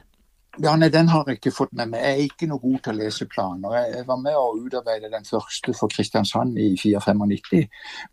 Ja, 0.62 0.76
nei, 0.80 0.90
Den 0.90 1.10
har 1.12 1.26
jeg 1.28 1.40
ikke 1.40 1.54
fått 1.56 1.74
med 1.74 1.92
meg. 1.92 2.02
Jeg 2.06 2.14
er 2.14 2.30
ikke 2.30 2.48
noe 2.48 2.62
god 2.62 2.78
til 2.86 2.94
å 2.94 3.00
lese 3.02 3.28
planer. 3.28 3.78
Jeg 3.90 4.06
var 4.08 4.20
med 4.22 4.38
å 4.38 4.54
utarbeide 4.56 5.12
den 5.12 5.26
første 5.28 5.74
for 5.76 5.92
Kristiansand 5.92 6.58
i 6.62 6.70
495, 6.80 7.66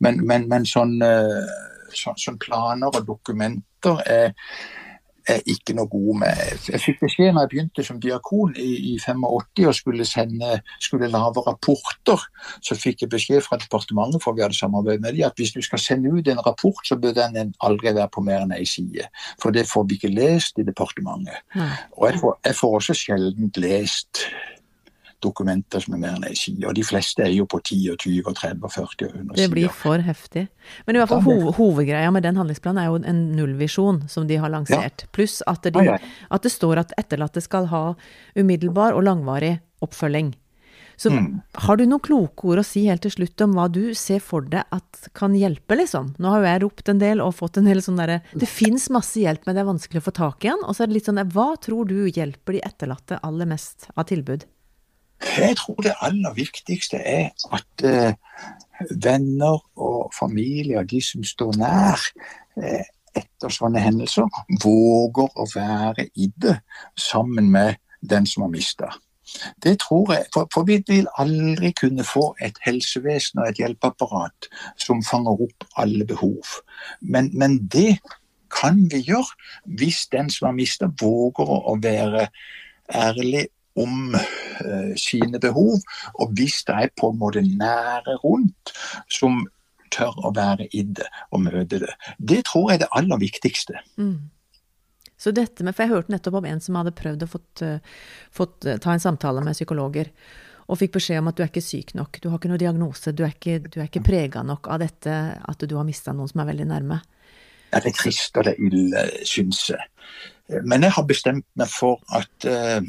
men, 0.03 0.25
men, 0.27 0.49
men 0.51 0.67
sånn, 0.67 0.97
sånn, 1.95 2.19
sånn 2.19 2.41
planer 2.43 2.91
og 2.91 3.07
dokumenter 3.07 4.03
er 4.11 4.35
er 5.29 5.43
ikke 5.47 5.75
noe 5.77 5.89
god 5.91 6.19
med. 6.23 6.69
Jeg 6.69 6.81
fikk 6.83 7.03
beskjed 7.05 7.33
når 7.33 7.45
jeg 7.45 7.53
begynte 7.53 7.85
som 7.87 8.01
diakon 8.03 8.55
i, 8.59 8.71
i 8.93 8.95
85 8.99 9.67
og 9.69 9.75
skulle, 9.77 10.07
sende, 10.09 10.61
skulle 10.81 11.11
lave 11.11 11.45
rapporter. 11.47 12.25
Så 12.65 12.77
fikk 12.79 13.05
jeg 13.05 13.13
beskjed 13.13 13.45
fra 13.47 13.59
departementet 13.61 14.23
for 14.23 14.37
vi 14.37 14.45
hadde 14.45 14.59
samarbeid 14.59 15.03
med 15.03 15.17
dem, 15.17 15.27
at 15.27 15.39
hvis 15.39 15.55
du 15.57 15.61
skal 15.63 15.83
sende 15.83 16.13
ut 16.13 16.29
en 16.29 16.47
rapport, 16.47 16.81
så 16.87 16.97
bør 16.97 17.15
den 17.19 17.55
aldri 17.63 17.95
være 17.95 18.11
på 18.13 18.25
mer 18.25 18.47
enn 18.47 18.57
ei 18.57 18.67
side. 18.69 19.09
For 19.43 19.55
det 19.55 19.69
får 19.71 19.87
vi 19.89 20.01
ikke 20.01 20.15
lest 20.15 20.59
i 20.59 20.67
departementet. 20.67 21.43
Og 21.99 22.09
jeg 22.11 22.21
får, 22.23 22.41
jeg 22.47 22.59
får 22.59 22.81
også 22.81 22.99
sjelden 22.99 23.53
lest 23.63 24.27
dokumenter 25.23 25.83
som 25.85 25.97
er 25.97 26.03
mer 26.03 26.17
enn 26.17 26.27
ei 26.29 26.35
side. 26.39 26.65
Og 26.69 26.75
de 26.77 26.85
fleste 26.87 27.25
er 27.25 27.33
jo 27.35 27.47
på 27.51 27.61
10 27.63 27.79
og 27.95 28.03
20 28.05 28.29
og 28.29 28.37
30 28.39 28.67
og 28.69 28.75
40 28.75 28.83
og 28.83 29.17
100 29.17 29.23
sider. 29.23 29.41
Det 29.43 29.49
blir 29.55 29.73
for 29.83 30.05
heftig. 30.09 30.45
Men 30.87 30.99
i 30.99 31.03
hvert 31.03 31.13
fall 31.13 31.25
ho 31.27 31.55
hovedgreia 31.57 32.13
med 32.15 32.27
den 32.27 32.39
handlingsplanen 32.41 32.83
er 32.83 32.91
jo 32.91 33.01
en 33.01 33.25
nullvisjon 33.39 34.05
som 34.13 34.29
de 34.29 34.39
har 34.43 34.53
lansert. 34.53 35.07
Ja. 35.07 35.13
Pluss 35.15 35.41
at, 35.51 35.67
de, 35.67 35.89
at, 35.97 36.43
det 36.43 36.53
står 36.53 36.85
at 36.85 36.95
etterlatte 37.01 37.43
skal 37.45 37.71
ha 37.73 37.85
umiddelbar 38.39 38.97
og 38.99 39.07
langvarig 39.09 39.57
oppfølging. 39.83 40.35
Så 40.97 41.11
mm. 41.11 41.41
har 41.65 41.77
du 41.77 41.85
noen 41.89 42.03
kloke 42.05 42.47
ord 42.53 42.61
å 42.63 42.67
si 42.67 42.85
helt 42.87 43.03
til 43.03 43.15
slutt 43.15 43.43
om 43.43 43.57
hva 43.57 43.65
du 43.73 43.95
ser 43.99 44.21
for 44.23 44.45
deg 44.47 44.63
at 44.75 45.09
kan 45.19 45.35
hjelpe, 45.35 45.75
liksom? 45.79 46.13
Nå 46.23 46.31
har 46.31 46.43
jo 46.43 46.51
jeg 46.51 46.63
ropt 46.63 46.93
en 46.93 47.01
del 47.03 47.23
og 47.25 47.35
fått 47.39 47.59
en 47.59 47.67
del 47.67 47.83
sånn 47.83 47.99
derre 47.99 48.21
Det 48.31 48.47
fins 48.47 48.87
masse 48.95 49.19
hjelp, 49.19 49.47
men 49.47 49.57
det 49.57 49.65
er 49.65 49.71
vanskelig 49.71 50.03
å 50.03 50.07
få 50.07 50.15
tak 50.21 50.47
i 50.47 50.53
den. 50.53 50.63
Og 50.63 50.77
så 50.77 50.85
er 50.85 50.93
det 50.93 50.99
litt 51.01 51.11
sånn 51.11 51.23
Hva 51.35 51.49
tror 51.63 51.89
du 51.91 51.97
hjelper 52.07 52.59
de 52.59 52.65
etterlatte 52.69 53.19
aller 53.27 53.51
mest 53.51 53.89
av 53.97 54.07
tilbud? 54.13 54.47
Jeg 55.23 55.57
tror 55.57 55.83
det 55.85 55.95
aller 56.03 56.35
viktigste 56.35 56.97
er 56.97 57.31
at 57.53 57.85
eh, 57.87 58.15
venner 59.05 59.61
og 59.77 60.13
familie, 60.19 60.79
og 60.79 60.91
de 60.91 61.01
som 61.03 61.25
står 61.25 61.57
nær 61.61 62.03
eh, 62.59 62.85
etter 63.17 63.53
sånne 63.53 63.81
hendelser, 63.83 64.29
våger 64.65 65.31
å 65.39 65.47
være 65.55 66.09
i 66.15 66.31
det 66.43 66.59
sammen 66.99 67.51
med 67.53 67.79
den 68.01 68.27
som 68.27 68.47
har 68.47 68.53
mista. 68.53 68.91
Det 69.65 69.79
tror 69.81 70.13
jeg, 70.13 70.27
for, 70.35 70.49
for, 70.53 70.67
vi 70.69 70.81
vil 70.89 71.07
aldri 71.19 71.71
kunne 71.79 72.05
få 72.05 72.33
et 72.43 72.59
helsevesen 72.65 73.41
og 73.41 73.49
et 73.49 73.61
hjelpeapparat 73.63 74.49
som 74.81 75.05
fanger 75.07 75.47
opp 75.47 75.69
alle 75.79 76.05
behov. 76.09 76.59
Men, 77.01 77.31
men 77.39 77.61
det 77.73 78.01
kan 78.53 78.83
vi 78.93 79.05
gjøre 79.07 79.79
hvis 79.79 80.05
den 80.13 80.31
som 80.31 80.51
har 80.51 80.57
mista, 80.59 80.91
våger 81.01 81.49
å 81.49 81.79
være 81.83 82.27
ærlig 82.93 83.47
om 83.81 84.15
uh, 84.15 84.93
sine 85.01 85.41
behov. 85.41 85.81
Og 86.21 86.37
hvis 86.37 86.63
det 86.69 86.79
er 86.79 86.95
på 86.99 87.13
en 87.13 87.19
måte 87.21 87.43
nære 87.47 88.19
rundt 88.25 88.75
som 89.11 89.45
tør 89.93 90.17
å 90.25 90.33
være 90.37 90.69
i 90.73 90.85
det 90.89 91.09
og 91.33 91.45
møte 91.47 91.83
det. 91.83 91.97
Det 92.19 92.43
tror 92.49 92.71
jeg 92.71 92.81
er 92.81 92.85
det 92.87 92.95
aller 92.97 93.21
viktigste. 93.21 93.83
Mm. 94.01 94.31
Så 95.23 95.31
dette 95.31 95.63
med, 95.63 95.77
for 95.77 95.85
Jeg 95.85 95.93
hørte 95.93 96.13
nettopp 96.15 96.41
om 96.41 96.49
en 96.49 96.61
som 96.61 96.79
hadde 96.81 96.95
prøvd 96.99 97.27
å 97.27 97.31
fått, 97.31 97.63
uh, 97.63 98.01
fått 98.35 98.67
uh, 98.67 98.79
ta 98.83 98.95
en 98.95 99.05
samtale 99.05 99.45
med 99.45 99.55
psykologer. 99.59 100.11
Og 100.73 100.79
fikk 100.79 100.97
beskjed 100.97 101.21
om 101.21 101.29
at 101.29 101.37
du 101.37 101.43
er 101.45 101.51
ikke 101.51 101.65
syk 101.65 101.93
nok, 101.99 102.21
du 102.23 102.31
har 102.31 102.39
ikke 102.39 102.49
noen 102.49 102.63
diagnose, 102.63 103.13
du 103.13 103.25
er 103.27 103.35
ikke, 103.35 103.59
du 103.67 103.81
er 103.81 103.89
ikke 103.91 104.05
prega 104.07 104.45
nok 104.47 104.71
av 104.73 104.81
dette 104.81 105.17
at 105.37 105.65
du 105.69 105.75
har 105.77 105.85
mista 105.85 106.15
noen 106.17 106.31
som 106.31 106.43
er 106.43 106.53
veldig 106.53 106.69
nærme. 106.71 107.01
Ja, 107.73 107.81
det 107.81 107.93
er 107.93 107.97
trist 107.99 108.37
og 108.37 108.47
det 108.47 108.55
er 108.55 108.67
ille, 108.69 109.03
syns 109.29 109.65
jeg. 109.73 109.91
Men 110.69 110.85
jeg 110.87 110.95
har 110.97 111.07
bestemt 111.09 111.47
meg 111.59 111.71
for 111.73 112.01
at 112.15 112.49
uh, 112.49 112.81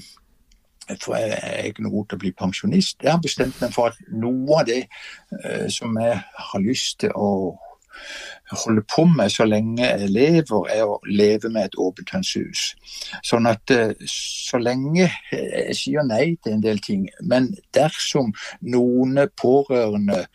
for 1.02 1.16
jeg 1.16 1.38
er 1.40 1.70
ikke 1.70 1.86
noe 1.86 1.96
god 1.98 2.10
til 2.10 2.20
å 2.20 2.24
bli 2.24 2.32
pensjonist. 2.38 2.98
Jeg 3.04 3.12
har 3.12 3.22
bestemt 3.24 3.60
meg 3.62 3.76
for 3.76 3.92
at 3.92 4.00
noe 4.12 4.60
av 4.60 4.68
det 4.70 4.82
eh, 5.44 5.68
som 5.72 5.96
jeg 6.02 6.18
har 6.20 6.66
lyst 6.66 7.00
til 7.04 7.16
å 7.16 7.30
holde 8.52 8.82
på 8.96 9.06
med 9.06 9.32
så 9.32 9.46
lenge 9.46 9.86
jeg 9.86 10.10
lever, 10.12 10.68
er 10.76 10.84
å 10.86 11.00
leve 11.08 11.50
med 11.54 11.70
et 11.70 11.78
åpent 11.80 12.12
hønsehus. 12.14 12.64
Sånn 13.26 13.48
at 13.50 13.72
eh, 13.74 13.94
så 14.10 14.60
lenge 14.62 15.10
Jeg 15.34 15.76
sier 15.78 16.06
nei 16.06 16.36
til 16.44 16.58
en 16.58 16.64
del 16.64 16.80
ting, 16.84 17.08
men 17.22 17.50
dersom 17.76 18.32
noen 18.62 19.18
pårørende, 19.40 20.26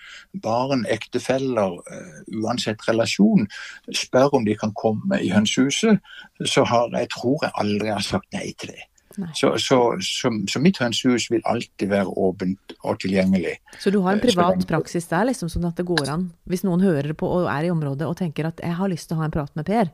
barn, 0.42 0.84
ektefeller, 0.90 1.78
uh, 1.78 2.18
uansett 2.42 2.82
relasjon, 2.88 3.46
spør 3.94 4.38
om 4.40 4.46
de 4.48 4.56
kan 4.58 4.74
komme 4.74 5.20
i 5.22 5.30
hønsehuset, 5.32 6.02
så 6.44 6.64
har 6.68 6.90
jeg 6.96 7.10
tror 7.14 7.46
jeg 7.46 7.54
aldri 7.62 7.92
har 7.92 8.04
sagt 8.04 8.32
nei 8.34 8.50
til 8.58 8.74
det. 8.74 8.88
Så, 9.34 9.54
så, 9.58 9.78
så, 10.04 10.30
så, 10.50 10.60
mitt 10.62 10.78
hønsehus 10.78 11.28
vil 11.32 11.40
alltid 11.48 11.90
være 11.90 12.12
åpent 12.20 12.74
og 12.84 12.98
tilgjengelig. 13.02 13.56
Så 13.80 13.90
du 13.90 14.00
har 14.04 14.14
en 14.14 14.20
eh, 14.20 14.26
privat 14.28 14.66
praksis 14.68 15.08
der, 15.10 15.26
liksom, 15.30 15.50
sånn 15.52 15.66
at 15.68 15.80
det 15.80 15.86
går 15.88 16.10
an? 16.12 16.28
Hvis 16.48 16.62
noen 16.66 16.84
hører 16.84 17.16
på 17.18 17.30
og 17.40 17.48
er 17.50 17.66
i 17.66 17.72
området 17.72 18.06
og 18.06 18.18
tenker 18.20 18.50
at 18.50 18.62
jeg 18.62 18.76
har 18.78 18.92
lyst 18.92 19.10
til 19.10 19.18
å 19.18 19.22
ha 19.22 19.30
en 19.30 19.34
prat 19.34 19.50
med 19.58 19.66
Per, 19.68 19.90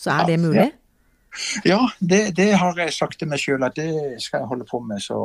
så 0.00 0.14
er 0.16 0.24
ja, 0.24 0.30
det 0.32 0.40
mulig? 0.42 0.70
Ja, 1.66 1.80
det, 1.98 2.20
det 2.38 2.50
har 2.58 2.78
jeg 2.78 2.94
sagt 2.94 3.18
til 3.20 3.30
meg 3.30 3.42
sjøl 3.42 3.64
at 3.66 3.76
det 3.78 3.90
skal 4.22 4.42
jeg 4.42 4.50
holde 4.50 4.66
på 4.68 4.80
med 4.86 5.02
så, 5.02 5.20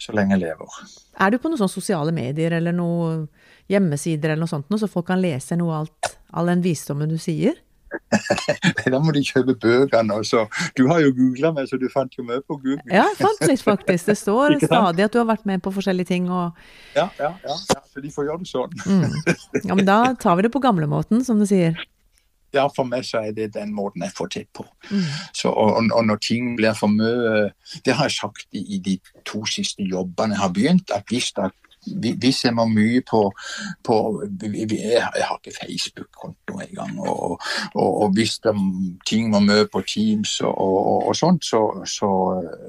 så 0.00 0.14
lenge 0.16 0.36
jeg 0.36 0.46
lever. 0.46 0.80
Er 1.18 1.32
du 1.32 1.38
på 1.40 1.50
noen 1.50 1.60
sånne 1.60 1.72
sosiale 1.72 2.12
medier 2.14 2.58
eller 2.58 2.76
noen 2.76 3.26
hjemmesider 3.68 4.32
eller 4.32 4.44
noe 4.44 4.52
sånt, 4.52 4.68
så 4.80 4.90
folk 4.90 5.08
kan 5.10 5.20
lese 5.20 5.56
noe 5.58 5.74
av 5.74 5.86
alt, 5.86 6.12
all 6.36 6.52
den 6.52 6.64
visdommen 6.64 7.10
du 7.10 7.18
sier? 7.20 7.56
da 8.92 9.00
må 9.02 9.12
de 9.14 9.22
kjøpe 9.24 9.54
bøkene. 9.60 10.18
Også. 10.22 10.46
Du 10.78 10.86
har 10.90 11.02
jo 11.04 11.12
googla 11.16 11.52
meg, 11.56 11.68
så 11.70 11.78
du 11.80 11.88
fant 11.92 12.14
jo 12.18 12.24
mye 12.26 12.40
på 12.44 12.58
Google. 12.62 12.80
Ja, 12.86 13.04
jeg 13.10 13.18
fant 13.20 13.44
litt, 13.50 13.64
faktisk. 13.64 14.08
Det 14.10 14.16
står 14.20 14.58
stadig 14.64 15.06
at 15.08 15.14
du 15.14 15.20
har 15.20 15.28
vært 15.28 15.46
med 15.48 15.62
på 15.64 15.72
forskjellige 15.74 16.12
ting. 16.14 16.30
Og... 16.32 16.56
Ja, 16.96 17.08
ja, 17.20 17.34
ja, 17.44 17.54
ja, 17.54 17.82
så 17.84 18.04
de 18.04 18.12
får 18.14 18.30
gjøre 18.30 18.42
det 18.44 18.50
sånn. 18.52 18.80
mm. 18.86 19.62
Ja, 19.64 19.74
Men 19.74 19.86
da 19.88 20.00
tar 20.20 20.38
vi 20.38 20.48
det 20.48 20.52
på 20.54 20.62
gamlemåten, 20.64 21.24
som 21.26 21.40
du 21.40 21.46
sier. 21.48 21.78
Ja, 22.54 22.64
for 22.72 22.88
meg 22.88 23.04
så 23.04 23.20
er 23.28 23.34
det 23.36 23.50
den 23.58 23.74
måten 23.76 24.02
jeg 24.04 24.14
får 24.16 24.30
til 24.32 24.44
på. 24.56 24.64
Mm. 24.88 25.04
Så, 25.36 25.50
og, 25.52 25.82
og, 25.84 26.04
når 26.08 26.20
ting 26.24 26.54
blir 26.56 26.72
for 26.72 26.88
mye 26.88 27.50
Det 27.84 27.92
har 27.92 28.08
jeg 28.08 28.16
sagt 28.16 28.46
i, 28.56 28.62
i 28.76 28.78
de 28.80 28.96
to 29.28 29.42
siste 29.44 29.84
jobbene 29.84 30.32
jeg 30.32 30.40
har 30.40 30.54
begynt, 30.56 30.94
at 30.94 31.04
hvis 31.12 31.28
det 31.36 31.50
hvis 31.96 32.44
jeg 32.44 32.54
må 32.56 32.66
mye 32.70 33.02
på, 33.06 33.22
på 33.84 33.96
Jeg 34.42 35.00
har 35.00 35.38
ikke 35.38 35.56
Facebook-konto 35.60 36.60
engang. 36.64 36.98
Og, 37.00 37.40
og, 37.74 38.02
og 38.02 38.12
hvis 38.16 38.38
det, 38.44 38.54
ting 39.06 39.30
må 39.30 39.40
mye 39.44 39.66
på 39.72 39.82
Teams 39.88 40.40
og, 40.40 41.08
og, 41.08 41.16
sånt, 41.16 41.44
så, 41.44 41.62
så, 41.86 42.10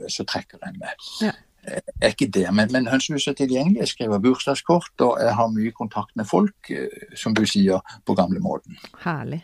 så, 0.07 0.23
trekker 0.23 0.57
jeg 0.65 0.79
meg. 0.79 1.05
Ja. 1.21 1.35
Jeg 1.69 1.83
er 2.01 2.13
ikke 2.15 2.31
det, 2.33 2.47
men, 2.55 2.71
men 2.71 2.87
Hønsehuset 2.87 3.33
er 3.33 3.37
tilgjengelig. 3.43 3.83
Jeg 3.83 3.93
skriver 3.93 4.21
bursdagskort, 4.23 4.93
og 5.05 5.19
jeg 5.21 5.35
har 5.35 5.51
mye 5.53 5.71
kontakt 5.75 6.15
med 6.17 6.25
folk, 6.25 6.71
eh, 6.71 7.13
som 7.19 7.35
du 7.37 7.43
sier, 7.45 7.83
på 8.07 8.15
gamlemåten. 8.17 8.79
Herlig. 9.03 9.43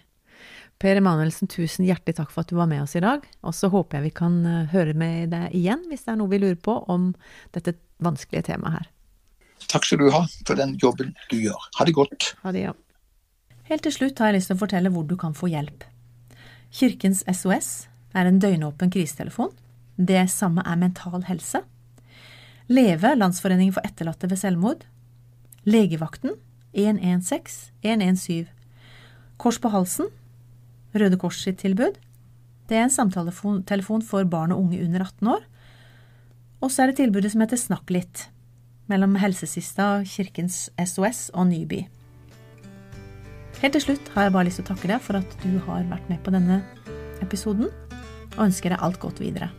Per 0.82 1.00
Emanuelsen, 1.00 1.48
tusen 1.52 1.88
hjertelig 1.88 2.18
takk 2.18 2.34
for 2.34 2.44
at 2.44 2.52
du 2.52 2.58
var 2.58 2.68
med 2.68 2.84
oss 2.84 2.98
i 3.00 3.04
dag. 3.04 3.24
Og 3.48 3.56
så 3.56 3.70
håper 3.72 4.00
jeg 4.00 4.10
vi 4.10 4.16
kan 4.18 4.42
eh, 4.50 4.74
høre 4.74 4.96
med 4.98 5.32
deg 5.32 5.56
igjen 5.56 5.86
hvis 5.92 6.04
det 6.08 6.16
er 6.16 6.20
noe 6.20 6.32
vi 6.32 6.42
lurer 6.42 6.60
på 6.60 6.82
om 6.92 7.14
dette 7.56 7.78
vanskelige 8.04 8.50
temaet 8.52 8.80
her. 8.80 8.92
Takk 9.72 9.88
skal 9.88 10.02
du 10.02 10.10
ha 10.14 10.24
for 10.46 10.58
den 10.60 10.76
jobben 10.82 11.14
du 11.32 11.38
gjør. 11.40 11.70
Ha 11.80 11.86
det 11.88 11.96
godt. 11.98 12.32
Ha 12.44 12.54
det, 12.56 12.68
ja. 12.68 12.74
Helt 13.66 13.86
til 13.86 13.94
slutt 13.96 14.20
har 14.22 14.30
jeg 14.30 14.40
lyst 14.40 14.52
til 14.52 14.58
å 14.58 14.62
fortelle 14.62 14.92
hvor 14.94 15.06
du 15.10 15.16
kan 15.18 15.34
få 15.38 15.50
hjelp. 15.50 15.86
Kirkens 16.76 17.24
SOS 17.26 17.88
er 18.16 18.30
en 18.30 18.42
døgnåpen 18.42 18.92
krisetelefon. 18.94 19.54
Det 19.96 20.26
samme 20.30 20.64
er 20.68 20.78
Mental 20.78 21.24
Helse. 21.26 21.64
Leve, 22.68 23.14
Landsforeningen 23.16 23.74
for 23.74 23.86
etterlatte 23.88 24.30
ved 24.30 24.42
selvmord. 24.42 24.86
Legevakten 25.66 26.36
116 26.76 27.72
117. 27.82 28.52
Kors 29.42 29.58
på 29.62 29.72
halsen. 29.74 30.12
Røde 30.96 31.18
Kors 31.20 31.42
sitt 31.44 31.60
tilbud. 31.64 31.98
Det 32.70 32.78
er 32.78 32.88
en 32.88 32.94
samtaletelefon 32.94 34.06
for 34.06 34.26
barn 34.30 34.54
og 34.54 34.66
unge 34.66 34.84
under 34.84 35.06
18 35.06 35.34
år. 35.36 35.44
Og 36.62 36.72
så 36.72 36.84
er 36.84 36.92
det 36.92 37.00
tilbudet 37.02 37.34
som 37.34 37.44
heter 37.44 37.62
Snakk 37.62 37.92
litt 37.94 38.28
mellom 38.92 39.16
Helsesista, 39.20 40.04
Kirkens 40.06 40.70
SOS 40.78 41.30
og 41.34 41.48
Nyby. 41.50 41.84
Helt 43.62 43.78
til 43.78 43.82
slutt 43.82 44.10
har 44.14 44.28
jeg 44.28 44.36
bare 44.36 44.48
lyst 44.50 44.60
til 44.62 44.68
å 44.68 44.72
takke 44.74 44.92
deg 44.92 45.04
for 45.04 45.20
at 45.20 45.38
du 45.44 45.58
har 45.68 45.86
vært 45.90 46.10
med 46.12 46.22
på 46.26 46.34
denne 46.36 46.62
episoden, 47.24 47.72
og 48.36 48.48
ønsker 48.50 48.76
deg 48.76 48.84
alt 48.84 49.00
godt 49.02 49.22
videre. 49.24 49.50